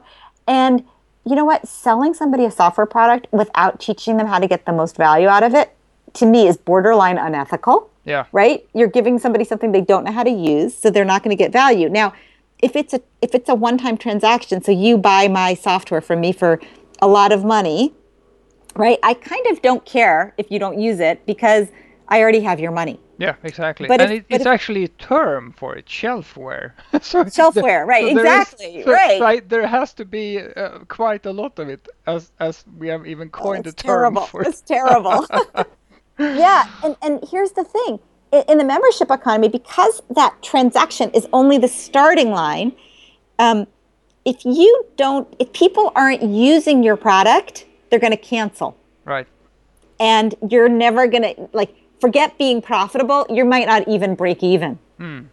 [0.46, 0.84] and
[1.24, 4.72] you know what selling somebody a software product without teaching them how to get the
[4.72, 5.74] most value out of it
[6.14, 7.90] to me is borderline unethical.
[8.04, 8.26] Yeah.
[8.32, 8.66] Right?
[8.74, 11.40] You're giving somebody something they don't know how to use, so they're not going to
[11.40, 11.88] get value.
[11.88, 12.12] Now,
[12.60, 16.32] if it's a if it's a one-time transaction, so you buy my software from me
[16.32, 16.60] for
[17.00, 17.92] a lot of money,
[18.74, 18.98] right?
[19.02, 21.68] I kind of don't care if you don't use it because
[22.08, 23.00] I already have your money.
[23.18, 23.86] Yeah, exactly.
[23.88, 26.72] But and if, it, it's if, actually a term for it, shelfware.
[27.02, 28.12] so shelfware, right?
[28.12, 29.20] So exactly, is, so right.
[29.20, 29.48] Right.
[29.48, 33.28] There has to be uh, quite a lot of it, as as we have even
[33.30, 34.22] coined oh, the term terrible.
[34.22, 35.26] for It's terrible.
[36.18, 37.98] yeah, and and here's the thing:
[38.32, 42.72] in, in, the membership economy, because that transaction is only the starting line.
[43.38, 43.66] Um,
[44.24, 48.76] if you don't, if people aren't using your product, they're going to cancel.
[49.04, 49.26] Right.
[49.98, 54.76] And you're never going to like forget being profitable, you might not even break even.
[54.98, 55.26] Mm,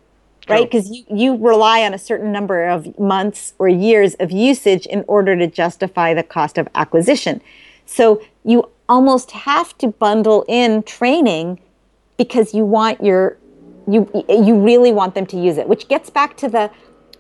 [0.48, 0.70] right?
[0.70, 5.04] Because you, you rely on a certain number of months or years of usage in
[5.08, 7.42] order to justify the cost of acquisition.
[7.88, 11.60] So you almost have to bundle in training
[12.18, 13.38] because you want your
[13.88, 16.70] you you really want them to use it, which gets back to the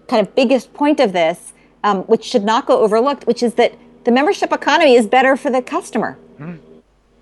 [0.08, 1.54] kind of biggest point of this,
[1.84, 5.50] um, which should not go overlooked, which is that the membership economy is better for
[5.50, 6.18] the customer.
[6.40, 6.60] Mm.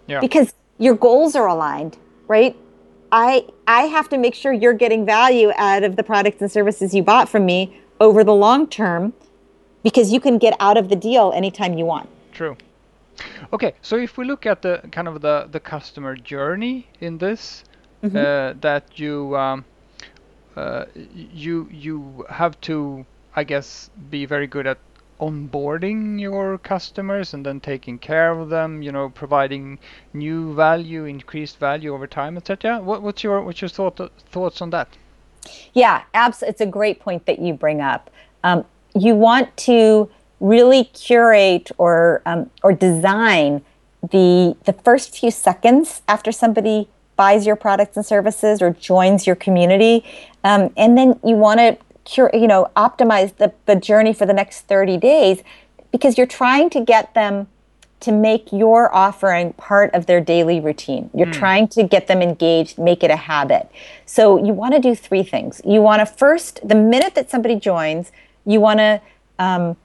[0.08, 0.20] Yeah.
[0.22, 2.56] Because your goals are aligned right?
[3.12, 6.94] I I have to make sure you're getting value out of the products and services
[6.94, 9.14] you bought from me over the long term
[9.84, 12.10] because you can get out of the deal anytime you want.
[12.34, 12.58] True.
[13.53, 17.63] Okay, so if we look at the kind of the the customer journey in this,
[18.03, 18.17] mm-hmm.
[18.17, 19.65] uh, that you um,
[20.56, 24.77] uh, you you have to, I guess, be very good at
[25.19, 29.80] onboarding your customers and then taking care of them you know providing
[30.13, 33.99] new value increased value over time etc what, what's your what's your thought
[34.30, 34.88] thoughts on that?
[35.73, 38.12] Yeah abs- it's a great point that you bring up.
[38.43, 43.62] Um, you want to really curate or um, or design
[44.02, 49.36] the the first few seconds after somebody buys your products and services or joins your
[49.36, 50.06] community
[50.43, 54.34] um, and then you want to cure, you know, optimize the, the journey for the
[54.34, 55.43] next 30 days
[55.91, 57.47] because you're trying to get them
[58.00, 61.10] to make your offering part of their daily routine.
[61.13, 61.34] You're mm.
[61.34, 63.69] trying to get them engaged, make it a habit.
[64.06, 65.62] So you want to do three things.
[65.65, 68.12] You want to first, the minute that somebody joins,
[68.45, 69.02] you want to
[69.39, 69.76] um,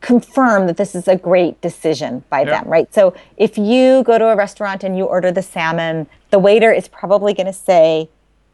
[0.00, 2.92] confirm that this is a great decision by them, right?
[2.92, 6.88] So if you go to a restaurant and you order the salmon, the waiter is
[6.88, 8.08] probably going to say,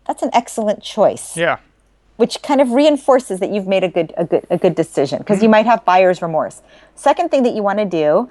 [0.07, 1.37] that's an excellent choice.
[1.37, 1.59] Yeah
[2.18, 5.40] which kind of reinforces that you've made a good a good a good decision because
[5.40, 5.53] you mm-hmm.
[5.53, 6.62] might have buyer's remorse.
[6.96, 8.29] Second thing that you want to do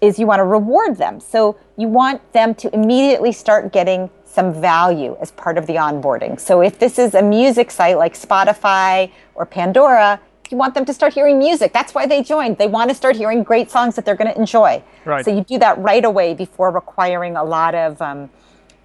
[0.00, 1.20] is you want to reward them.
[1.20, 6.38] So you want them to immediately start getting some value as part of the onboarding.
[6.38, 10.92] So if this is a music site like Spotify or Pandora, you want them to
[10.94, 11.72] start hearing music.
[11.72, 12.58] That's why they joined.
[12.58, 14.82] They want to start hearing great songs that they're going to enjoy.
[15.04, 15.24] Right.
[15.24, 18.30] So you do that right away before requiring a lot of, um,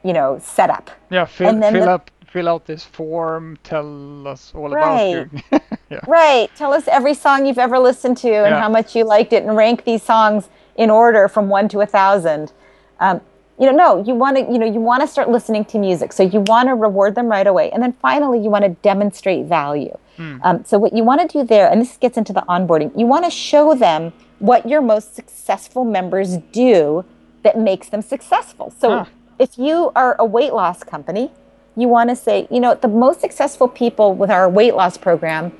[0.03, 0.91] you know, setup.
[1.09, 5.27] Yeah, fill, fill the- up fill out this form, tell us all Right.
[5.27, 5.59] about you.
[5.91, 5.99] yeah.
[6.07, 6.49] Right.
[6.55, 8.59] Tell us every song you've ever listened to and Yeah.
[8.59, 11.85] how much you liked it, and rank these songs in order from one to a
[11.85, 12.51] thousand.
[12.99, 13.21] Um,
[13.63, 16.11] you know, no, you want to, you know, you want to start listening to music.
[16.11, 19.45] So you want to reward them right away, and then finally, you want to demonstrate
[19.45, 19.97] value.
[20.43, 23.05] Um, so what you want to do there, and this gets into the onboarding, you
[23.07, 27.05] want to show them what your most successful members do
[27.43, 28.73] that makes them successful.
[28.77, 29.05] So Ah.
[29.39, 31.31] if you are a weight loss company,
[31.75, 35.51] you want to say, you know, the most successful people with our weight loss program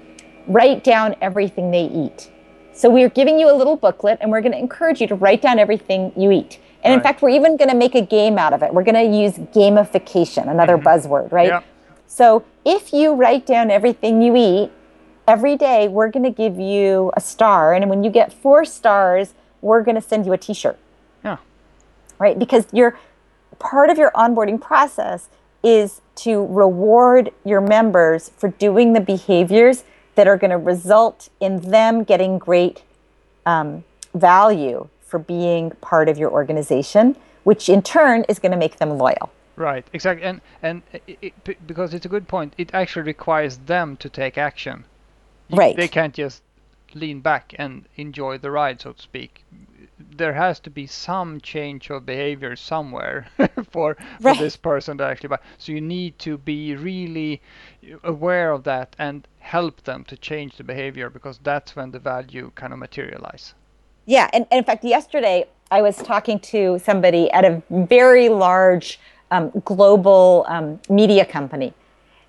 [0.48, 2.30] write down everything they eat.
[2.74, 5.42] So we're giving you a little booklet and we're going to encourage you to write
[5.42, 6.60] down everything you eat.
[6.84, 8.74] And in fact, we're even going to make a game out of it.
[8.74, 11.48] We're going to use gamification, another buzzword, right?
[11.48, 11.62] Yeah.
[12.08, 14.72] So if you write down everything you eat
[15.28, 17.74] every day, we're going to give you a star.
[17.74, 20.78] And when you get four stars, we're going to send you a t shirt
[21.24, 21.38] Yeah.
[22.20, 22.38] right?
[22.38, 23.00] Because your
[23.60, 25.30] part of your onboarding process
[25.64, 31.62] is to reward your members for doing the behaviors that are going to result in
[31.72, 32.84] them getting great
[33.46, 38.78] um, value for being part of your organization, which in turn is going to make
[38.78, 39.30] them loyal.
[39.56, 42.56] Right, exactly, and and it, it, because it's a good point.
[42.58, 44.86] It actually requires them to take action.
[45.50, 45.76] You- Right.
[45.76, 46.42] They can't just
[46.96, 49.46] lean back and enjoy the ride, so to speak.
[50.18, 54.40] There has to be some change of behavior somewhere for, for Right.
[54.40, 55.40] this person to actually buy.
[55.60, 57.40] So you need to be really
[58.04, 62.52] aware of that and help them to change the behavior because that's when the value
[62.56, 63.54] kind of materialize.
[64.06, 69.00] Yeah, and, and in fact, yesterday I was talking to somebody at a very large
[69.32, 71.74] um, global um, media company,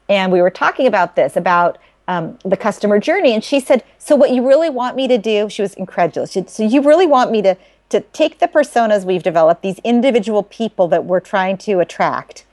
[0.08, 3.34] and we were talking about this about um, the customer journey.
[3.34, 6.32] And she said, "So what you really want me to do?" She was incredulous.
[6.32, 7.56] She said, "So you really want me to
[7.90, 12.46] to take the personas we've developed, these individual people that we're trying to attract,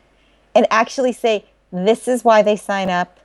[0.54, 3.20] and actually say, this is why they sign up."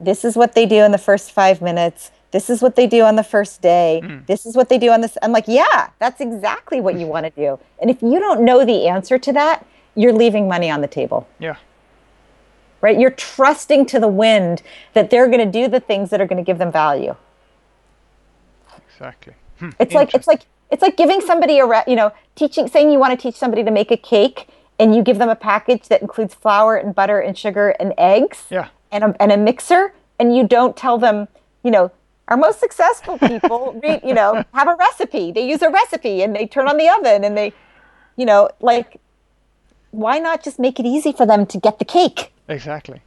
[0.00, 2.10] this is what they do in the first five minutes.
[2.30, 4.02] This is what they do on the first day.
[4.26, 5.16] This is what they do on this.
[5.22, 7.58] I'm like, yeah, that's exactly what you want to do.
[7.80, 9.64] And if you don't know the answer to that,
[9.94, 11.56] you're leaving money on the table, Yeah.
[12.82, 12.98] right?
[12.98, 14.62] You're trusting to the wind
[14.92, 17.16] that they're going to do the things that are going to give them value.
[18.94, 19.34] Exactly.
[19.58, 22.90] Hmm, It's like it's like it's like giving somebody a re- you know teaching saying
[22.92, 25.88] you want to teach somebody to make a cake and you give them a package
[25.88, 28.68] that includes flour and butter and sugar and eggs Yeah.
[28.92, 31.26] and a, and a mixer and you don't tell them
[31.64, 31.90] you know
[32.28, 36.34] our most successful people read you know have a recipe they use a recipe and
[36.34, 37.52] they turn on the oven and they
[38.16, 39.00] you know like
[39.90, 43.02] why not just make it easy for them to get the cake Exactly.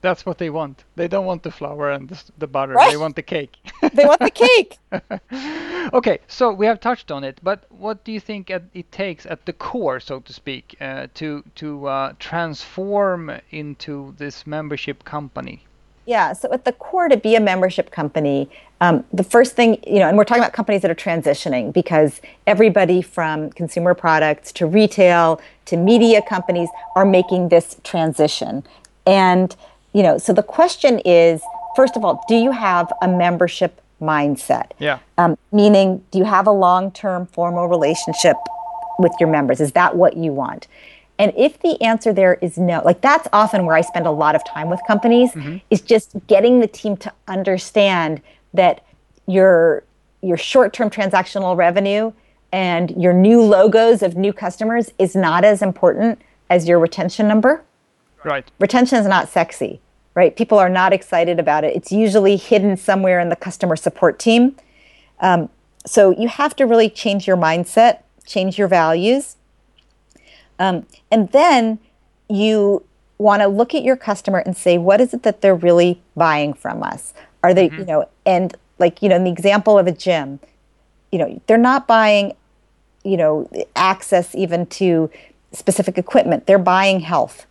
[0.00, 0.84] That's what they want.
[0.94, 2.74] They don't want the flour and the, the butter.
[2.74, 2.92] Right.
[2.92, 3.56] They want the cake.
[3.92, 4.78] they want the cake
[5.92, 9.44] okay, so we have touched on it, but what do you think it takes at
[9.44, 15.64] the core, so to speak, uh, to to uh, transform into this membership company?
[16.08, 16.32] Yeah.
[16.32, 18.48] So at the core, to be a membership company,
[18.80, 22.22] um, the first thing, you know, and we're talking about companies that are transitioning because
[22.46, 28.64] everybody from consumer products to retail to media companies are making this transition.
[29.06, 29.54] And,
[29.92, 31.42] you know, so the question is
[31.76, 34.70] first of all, do you have a membership mindset?
[34.78, 35.00] Yeah.
[35.18, 38.38] Um, meaning, do you have a long term formal relationship
[38.98, 39.60] with your members?
[39.60, 40.68] Is that what you want?
[41.18, 44.34] And if the answer there is no, like that's often where I spend a lot
[44.36, 45.32] of time with companies,
[45.70, 48.22] is just getting the team to understand
[48.54, 48.84] that
[49.26, 49.82] your
[50.22, 52.12] your short-term transactional revenue
[52.52, 57.62] and your new logos of new customers is not as important as your retention number
[58.24, 58.50] Right.
[58.58, 59.80] retention is not sexy,
[60.14, 60.34] right?
[60.34, 61.76] People are not excited about it.
[61.76, 64.56] It's usually hidden somewhere in the customer support team.
[65.20, 65.50] Um,
[65.86, 69.36] so you have to really change your mindset, change your values.
[70.58, 71.78] Um, and then
[72.28, 72.84] you
[73.18, 76.54] want to look at your customer and say, what is it that they're really buying
[76.54, 77.14] from us?
[77.42, 80.40] Are they, you know, and like, you know, in the example of a gym,
[81.10, 82.34] you know, they're not buying,
[83.04, 85.10] you know, access even to
[85.52, 86.46] specific equipment.
[86.46, 87.46] They're buying health.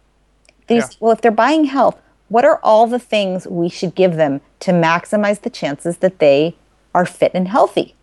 [0.67, 0.97] These, Yeah.
[0.99, 4.71] Well, if they're buying health, what are all the things we should give them to
[4.71, 6.55] maximize the chances that they
[6.93, 7.95] are fit and healthy?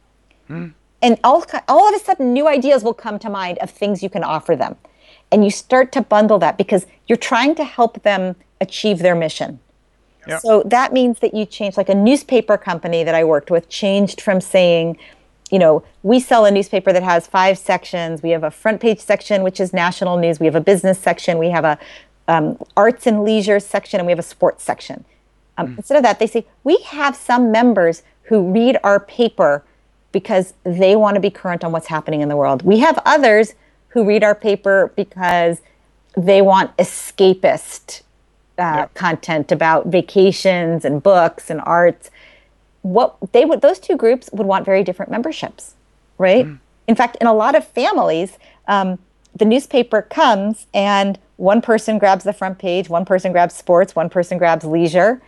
[1.03, 4.09] And all, all of a sudden, new ideas will come to mind of things you
[4.09, 4.77] can offer them.
[5.31, 9.61] And you start to bundle that because you're trying to help them achieve their mission.
[10.27, 10.39] Yeah.
[10.39, 14.21] So that means that you change, like a newspaper company that I worked with changed
[14.21, 14.97] from saying,
[15.51, 18.23] you know, we sell a newspaper that has five sections.
[18.23, 20.41] We have a front page section, which is national news.
[20.41, 21.39] We have a business section.
[21.39, 21.79] We have a
[22.27, 25.05] um, arts and leisure section, and we have a sports section.
[25.59, 25.79] Um, mm.
[25.79, 29.63] Instead of that, they say, we have some members who read our paper
[30.13, 32.63] because they want to be current on what's happening in the world.
[32.63, 33.55] We have others
[33.95, 35.63] who read our paper because
[36.17, 38.03] they want escapist
[38.59, 42.11] uh, content about vacations and books and arts.
[42.83, 45.75] What they would, those two groups would want very different memberships,
[46.19, 46.45] right?
[46.45, 46.59] Mm.
[46.89, 48.37] In fact, in a lot of families,
[48.67, 48.99] um,
[49.35, 54.11] the newspaper comes and one person grabs the front page, one person grabs sports, one
[54.11, 55.23] person grabs leisure,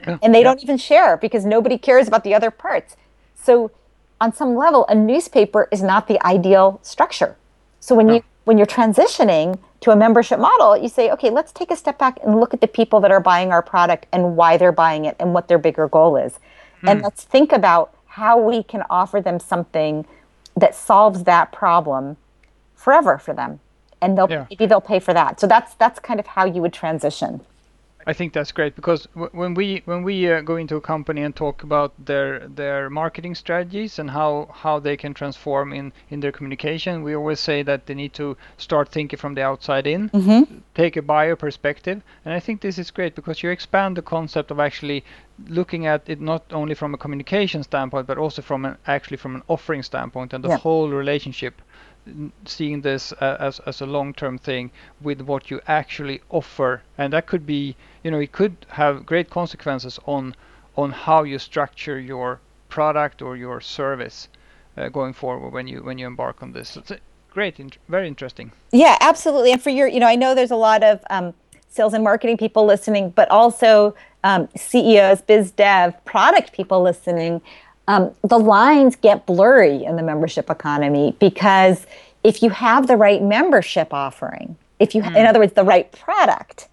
[0.00, 0.18] yeah.
[0.22, 0.44] and they yeah.
[0.44, 2.96] don't even share because nobody cares about the other parts.
[3.36, 3.70] So
[4.20, 7.36] on some level, a newspaper is not the ideal structure.
[7.80, 11.70] So when you when you're transitioning to a membership model, you say, okay, let's take
[11.70, 14.56] a step back and look at the people that are buying our product and why
[14.56, 16.38] they're buying it and what their bigger goal is.
[16.82, 16.90] Mm.
[16.90, 20.06] And let's think about how we can offer them something
[20.56, 22.16] that solves that problem
[22.74, 23.60] forever for them.
[24.00, 24.46] And they'll yeah.
[24.48, 25.40] maybe they'll pay for that.
[25.40, 27.40] So that's that's kind of how you would transition.
[28.08, 31.36] I think that's great because when we when we uh, go into a company and
[31.36, 36.32] talk about their their marketing strategies and how how they can transform in in their
[36.32, 40.58] communication, we always say that they need to start thinking from the outside in, mm-hmm.
[40.74, 44.50] take a buyer perspective, and I think this is great because you expand the concept
[44.50, 45.04] of actually
[45.46, 49.34] looking at it not only from a communication standpoint but also from an actually from
[49.36, 50.56] an offering standpoint and the yeah.
[50.56, 51.60] whole relationship
[52.44, 56.82] seeing this uh, as, as a long-term thing with what you actually offer.
[56.96, 60.34] And that could be you know it could have great consequences on
[60.76, 64.28] on how you structure your product or your service
[64.76, 66.76] uh, going forward when you when you embark on this.
[66.76, 66.92] It's
[67.30, 68.52] great very interesting.
[68.72, 69.52] Yeah absolutely.
[69.52, 71.34] And for your you know i know there's a lot of um,
[71.68, 73.94] sales and marketing people listening but also
[74.24, 77.40] um, ceos biz dev product people listening
[77.88, 81.86] um, the lines get blurry in the membership economy because
[82.22, 85.16] if you have the right membership offering, if you, mm.
[85.16, 86.68] in other words, the right product,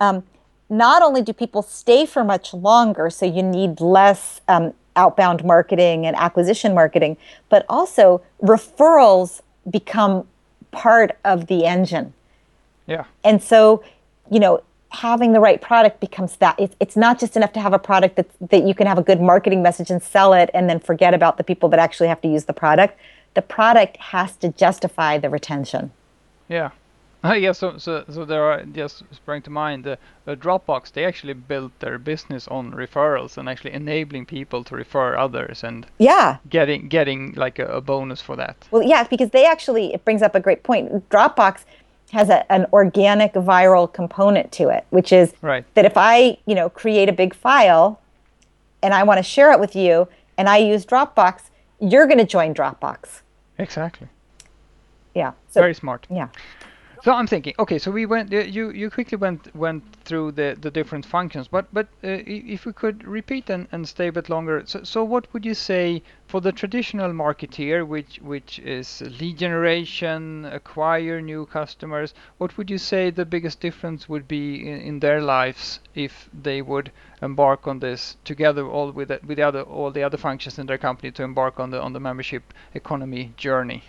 [0.00, 0.24] um,
[0.70, 6.06] not only do people stay for much longer, so you need less um, outbound marketing
[6.06, 7.18] and acquisition marketing,
[7.50, 10.26] but also referrals become
[10.70, 12.14] part of the engine.
[12.86, 13.04] Yeah.
[13.22, 13.84] And so,
[14.30, 14.62] you know,
[14.96, 16.58] having the right product becomes that.
[16.58, 19.02] It's, it's not just enough to have a product that that you can have a
[19.02, 22.20] good marketing message and sell it and then forget about the people that actually have
[22.22, 22.98] to use the product.
[23.34, 25.92] The product has to justify the retention.
[26.48, 26.70] Yeah.
[27.24, 31.04] Uh, yeah so so so there are just sprang to mind the, the dropbox they
[31.04, 36.36] actually built their business on referrals and actually enabling people to refer others and yeah.
[36.48, 38.56] getting getting like a, a bonus for that.
[38.70, 41.08] Well yeah because they actually it brings up a great point.
[41.10, 41.64] Dropbox
[42.12, 45.64] has a, an organic viral component to it, which is right.
[45.74, 48.00] that if I, you know, create a big file
[48.82, 51.42] and I want to share it with you and I use Dropbox,
[51.80, 53.22] you're going to join Dropbox.
[53.58, 54.08] Exactly.
[55.14, 55.32] Yeah.
[55.48, 56.06] So, Very smart.
[56.10, 56.28] Yeah.
[57.06, 60.56] So I'm thinking, okay, so we went, uh, you you quickly went went through the,
[60.60, 64.28] the different functions, but but uh, if we could repeat and, and stay a bit
[64.28, 69.38] longer, so so what would you say for the traditional marketeer, which which is lead
[69.38, 74.98] generation, acquire new customers, what would you say the biggest difference would be in, in
[74.98, 76.90] their lives if they would
[77.22, 80.66] embark on this together all with the, with the other all the other functions in
[80.66, 83.84] their company to embark on the on the membership economy journey?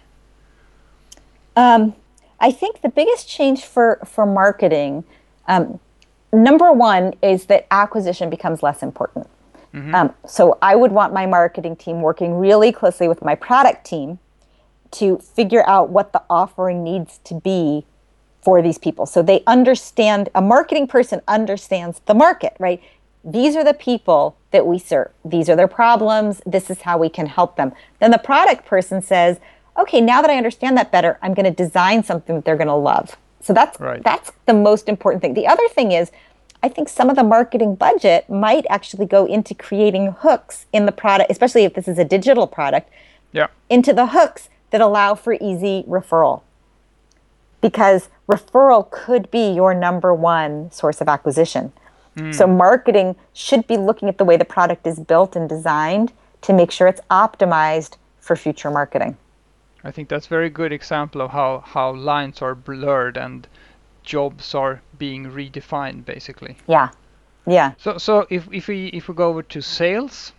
[1.55, 1.95] Um,
[2.39, 5.03] I think the biggest change for for marketing,
[5.47, 5.79] um,
[6.31, 9.27] number one, is that acquisition becomes less important.
[9.73, 9.95] Mm-hmm.
[9.95, 14.19] Um, so I would want my marketing team working really closely with my product team
[14.91, 17.85] to figure out what the offering needs to be
[18.41, 19.05] for these people.
[19.05, 20.29] So they understand.
[20.33, 22.81] A marketing person understands the market, right?
[23.23, 25.11] These are the people that we serve.
[25.25, 26.41] These are their problems.
[26.45, 27.73] This is how we can help them.
[27.99, 29.39] Then the product person says,
[29.77, 32.67] okay, now that I understand that better, I'm going to design something that they're going
[32.67, 33.17] to love.
[33.41, 34.03] So that's right.
[34.03, 35.33] that's the most important thing.
[35.33, 36.11] The other thing is
[36.63, 40.91] I think some of the marketing budget might actually go into creating hooks in the
[40.91, 42.89] product, especially if this is a digital product.
[43.31, 43.47] Yeah.
[43.69, 46.41] Into the hooks that allow for easy referral.
[47.61, 51.71] Because referral could be your number one source of acquisition.
[52.15, 52.33] Mm.
[52.33, 56.11] So marketing should be looking at the way the product is built and designed
[56.41, 59.17] to make sure it's optimized for future marketing.
[59.87, 63.47] I think that's a very good example of how, how lines are blurred and
[64.03, 66.57] jobs are being redefined basically.
[66.67, 66.89] Yeah.
[67.45, 67.71] Yeah.
[67.77, 70.33] So so if, if we if we go over to sales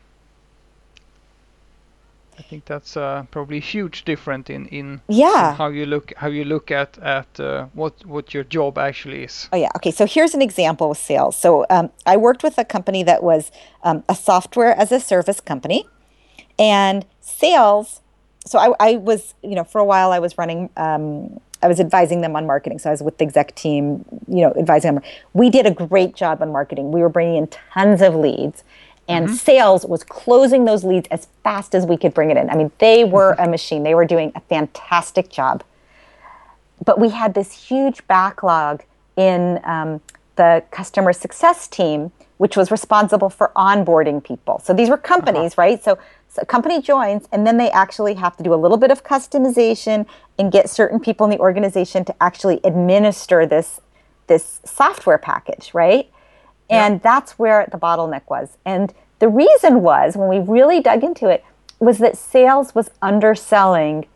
[2.38, 5.50] I think that's uh, probably huge different in in, yeah.
[5.50, 9.24] in how you look how you look at at uh, what what your job actually
[9.24, 9.48] is.
[9.52, 9.70] Oh yeah.
[9.76, 9.90] Okay.
[9.90, 11.36] So here's an example with sales.
[11.36, 13.50] So um, I worked with a company that was
[13.82, 15.86] um, a software as a service company,
[16.58, 18.02] and sales.
[18.48, 20.70] So I, I was you know for a while I was running.
[20.76, 22.78] Um, I was advising them on marketing.
[22.78, 25.02] So I was with the exec team, you know, advising them.
[25.32, 26.92] We did a great job on marketing.
[26.92, 28.62] We were bringing in tons of leads
[29.08, 29.34] and mm-hmm.
[29.34, 32.50] sales was closing those leads as fast as we could bring it in.
[32.50, 33.44] I mean, they were mm-hmm.
[33.44, 33.82] a machine.
[33.82, 35.64] They were doing a fantastic job.
[36.84, 38.84] But we had this huge backlog
[39.16, 40.00] in um,
[40.36, 44.60] the customer success team, which was responsible for onboarding people.
[44.60, 45.62] So these were companies, uh-huh.
[45.62, 45.82] right?
[45.82, 45.98] So
[46.40, 50.06] a company joins, and then they actually have to do a little bit of customization
[50.38, 53.80] and get certain people in the organization to actually administer this
[54.26, 56.10] this software package, right?
[56.70, 57.00] And yeah.
[57.02, 58.58] that's where the bottleneck was.
[58.64, 61.44] And the reason was, when we really dug into it,
[61.78, 64.06] was that sales was underselling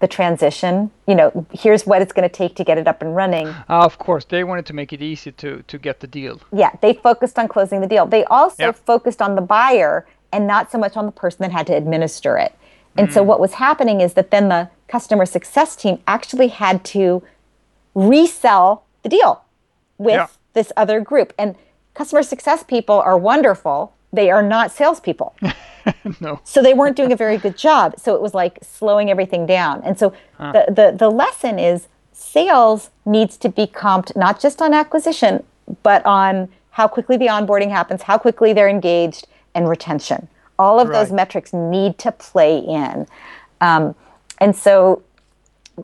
[0.00, 0.90] the transition.
[1.06, 3.46] You know, here's what it's going to take to get it up and running.
[3.48, 6.40] Uh, of course, they wanted to make it easy to to get the deal.
[6.52, 8.06] Yeah, they focused on closing the deal.
[8.06, 8.76] They also yep.
[8.76, 12.36] focused on the buyer and not so much on the person that had to administer
[12.38, 12.54] it.
[12.96, 13.12] And mm.
[13.12, 17.22] so what was happening is that then the customer success team actually had to
[17.94, 19.44] resell the deal
[19.98, 20.26] with yeah.
[20.52, 21.32] this other group.
[21.38, 21.56] And
[21.94, 23.94] customer success people are wonderful.
[24.12, 25.34] They are not salespeople.
[26.20, 26.40] no.
[26.44, 27.94] So they weren't doing a very good job.
[27.98, 29.82] So it was like slowing everything down.
[29.82, 30.52] And so huh.
[30.52, 35.44] the, the, the lesson is sales needs to be comped not just on acquisition,
[35.82, 40.28] but on how quickly the onboarding happens, how quickly they're engaged, and retention.
[40.58, 40.98] All of right.
[41.00, 43.06] those metrics need to play in.
[43.60, 43.94] Um,
[44.38, 45.02] and so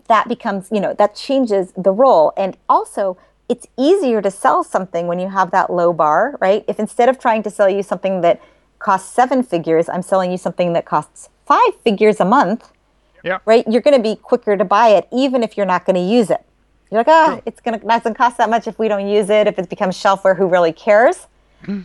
[0.09, 2.33] that becomes, you know, that changes the role.
[2.37, 3.17] And also,
[3.49, 6.65] it's easier to sell something when you have that low bar, right?
[6.69, 8.43] If instead of trying to sell you something that
[8.79, 12.71] costs seven figures, I'm selling you something that costs five figures a month,
[13.25, 13.39] yeah.
[13.47, 13.65] right?
[13.67, 16.31] You're going to be quicker to buy it, even if you're not going to use
[16.31, 16.45] it.
[16.91, 19.29] You're like, ah, oh, it's going to doesn't cost that much if we don't use
[19.31, 19.47] it.
[19.47, 21.27] If it becomes shelfware, who really cares?
[21.65, 21.85] Mm.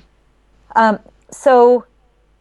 [0.75, 0.99] Um,
[1.33, 1.85] so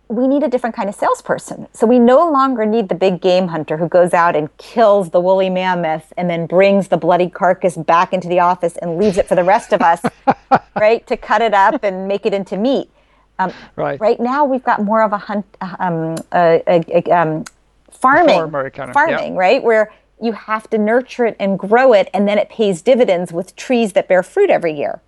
[0.08, 1.66] we need a different kind of salesperson.
[1.72, 5.20] So we no longer need the big game hunter who goes out and kills the
[5.20, 9.26] woolly mammoth and then brings the bloody carcass back into the office and leaves it
[9.26, 10.02] for the rest of us,
[10.76, 12.90] right, to cut it up and make it into meat.
[13.38, 13.98] Um, right.
[13.98, 15.46] Right now, we've got more of a hunt,
[15.78, 17.44] um, a, a, a, um,
[17.90, 19.40] farming, kind of, farming, yeah.
[19.40, 23.32] right, where you have to nurture it and grow it, and then it pays dividends
[23.32, 25.00] with trees that bear fruit every year.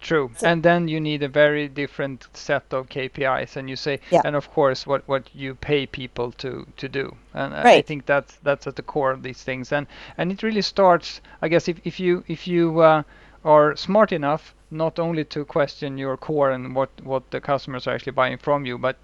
[0.00, 3.98] True, so, and then you need a very different set of KPIs, and you say,
[4.10, 4.20] yeah.
[4.24, 7.78] and of course, what what you pay people to to do, and right.
[7.78, 9.86] I think that's that's at the core of these things, and
[10.18, 13.02] and it really starts, I guess, if if you if you uh,
[13.44, 17.94] are smart enough not only to question your core and what what the customers are
[17.94, 18.96] actually buying from you, but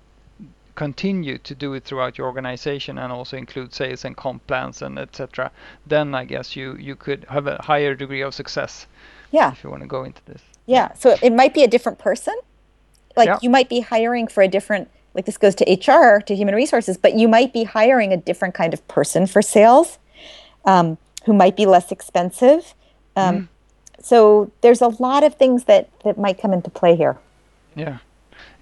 [0.74, 4.99] continue to do it throughout your organization and also include sales and comp plans and
[4.99, 5.51] etc.
[5.86, 8.86] Then I guess you you could have a higher degree of success.
[9.30, 9.53] Yeah.
[9.53, 10.43] If you want to go into this.
[10.66, 10.92] Yeah.
[10.94, 12.34] So it might be a different person.
[13.16, 13.38] Like yeah.
[13.42, 16.96] you might be hiring for a different, like this goes to HR, to human resources,
[16.96, 19.98] but you might be hiring a different kind of person for sales
[20.64, 20.96] um,
[21.26, 22.74] who might be less expensive.
[23.16, 23.48] Um, mm.
[24.00, 27.18] So there's a lot of things that, that might come into play here.
[27.74, 27.98] Yeah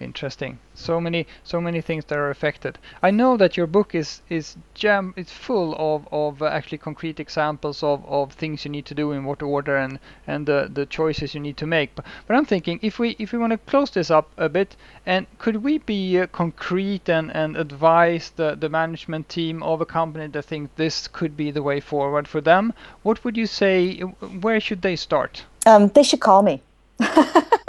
[0.00, 0.58] interesting.
[0.74, 2.78] So many so many things that are affected.
[3.02, 7.20] I know that your book is is jam it's full of of uh, actually concrete
[7.20, 10.86] examples of of things you need to do in what order and and the the
[10.86, 11.94] choices you need to make.
[11.94, 14.76] But, but i'm thinking if we if we want to close this up a bit
[15.06, 19.86] and could we be uh, concrete and and advise the the management team of a
[19.86, 22.72] company that think this could be the way forward for them?
[23.02, 25.44] What would you say where should they start?
[25.66, 26.62] Um, they should call me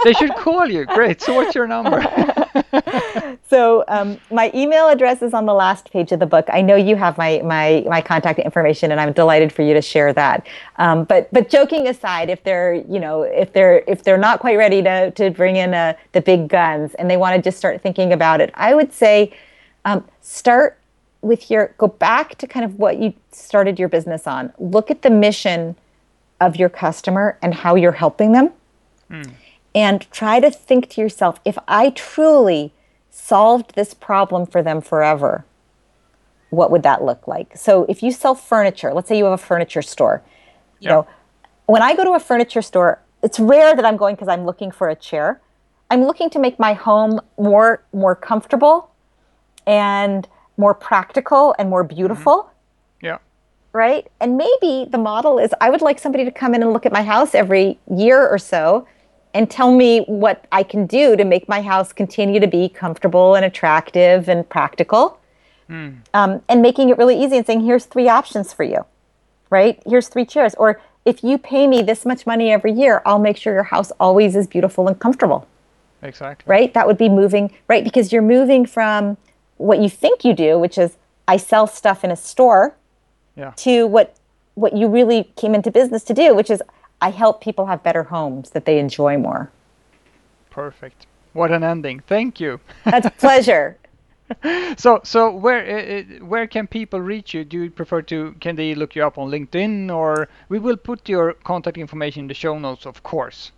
[0.04, 0.84] they should call you.
[0.84, 1.20] Great.
[1.20, 2.02] So what's your number?
[3.48, 6.46] so um, my email address is on the last page of the book.
[6.52, 9.82] I know you have my my my contact information, and I'm delighted for you to
[9.82, 10.46] share that.
[10.76, 14.56] Um, but but joking aside, if they're you know if they're if they're not quite
[14.56, 17.58] ready to to bring in a, uh, the big guns and they want to just
[17.58, 19.32] start thinking about it, I would say
[19.84, 20.78] um, start
[21.22, 24.52] with your go back to kind of what you started your business on.
[24.58, 25.76] Look at the mission
[26.40, 28.52] of your customer and how you're helping them.
[29.12, 29.32] Mm
[29.74, 32.72] and try to think to yourself if I truly
[33.10, 35.44] solved this problem for them forever,
[36.50, 37.56] what would that look like?
[37.56, 40.22] So if you sell furniture, let's say you have a furniture store,
[40.80, 40.90] you yeah.
[40.90, 41.06] know,
[41.66, 44.70] when I go to a furniture store, it's rare that I'm going because I'm looking
[44.70, 45.40] for a chair.
[45.90, 48.90] I'm looking to make my home more more comfortable
[49.66, 52.32] and more practical and more beautiful.
[52.32, 53.06] Mm-hmm.
[53.06, 53.18] Yeah.
[53.72, 54.10] Right?
[54.20, 56.92] And maybe the model is I would like somebody to come in and look at
[56.92, 58.86] my house every year or so
[59.34, 63.34] and tell me what I can do to make my house continue to be comfortable
[63.34, 65.18] and attractive and practical.
[65.72, 65.96] mm.
[66.14, 68.84] um, and making it really easy and saying, here's three options for you,
[69.50, 69.82] right?
[69.86, 70.54] Here's three chairs.
[70.54, 73.90] Or if you pay me this much money every year, I'll make sure your house
[73.98, 75.48] always is beautiful and comfortable.
[76.02, 76.50] Exactly.
[76.50, 76.74] Right?
[76.74, 77.84] That would be moving, right?
[77.84, 79.16] Because you're moving from
[79.56, 80.96] what you think you do, which is
[81.28, 82.74] I sell stuff in a store,
[83.36, 83.52] yeah.
[83.56, 84.16] to what
[84.54, 86.62] what you really came into business to do, which is
[87.02, 89.50] I help people have better homes that they enjoy more.
[90.50, 91.06] Perfect.
[91.32, 92.00] What an ending.
[92.00, 92.60] Thank you.
[92.84, 93.76] That's a pleasure.
[94.78, 97.44] so so where uh, where can people reach you?
[97.44, 101.08] Do you prefer to can they look you up on LinkedIn or we will put
[101.08, 103.52] your contact information in the show notes, of course.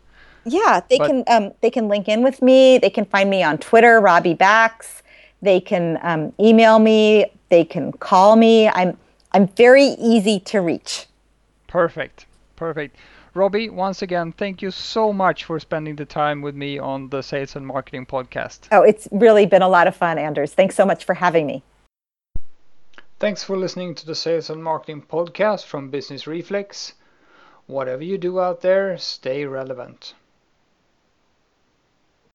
[0.44, 2.78] Yeah, they but, can um, they can link in with me.
[2.78, 5.02] They can find me on Twitter, Robbie Bax.
[5.42, 7.26] They can um, email me.
[7.50, 8.68] They can call me.
[8.68, 8.96] I'm
[9.32, 11.06] I'm very easy to reach.
[11.66, 12.26] Perfect,
[12.56, 12.96] perfect.
[13.34, 17.20] Robbie, once again, thank you so much for spending the time with me on the
[17.20, 18.68] Sales and Marketing Podcast.
[18.70, 20.54] Oh, it's really been a lot of fun, Anders.
[20.54, 21.64] Thanks so much for having me.
[23.18, 26.92] Thanks for listening to the Sales and Marketing Podcast from Business Reflex.
[27.66, 30.14] Whatever you do out there, stay relevant.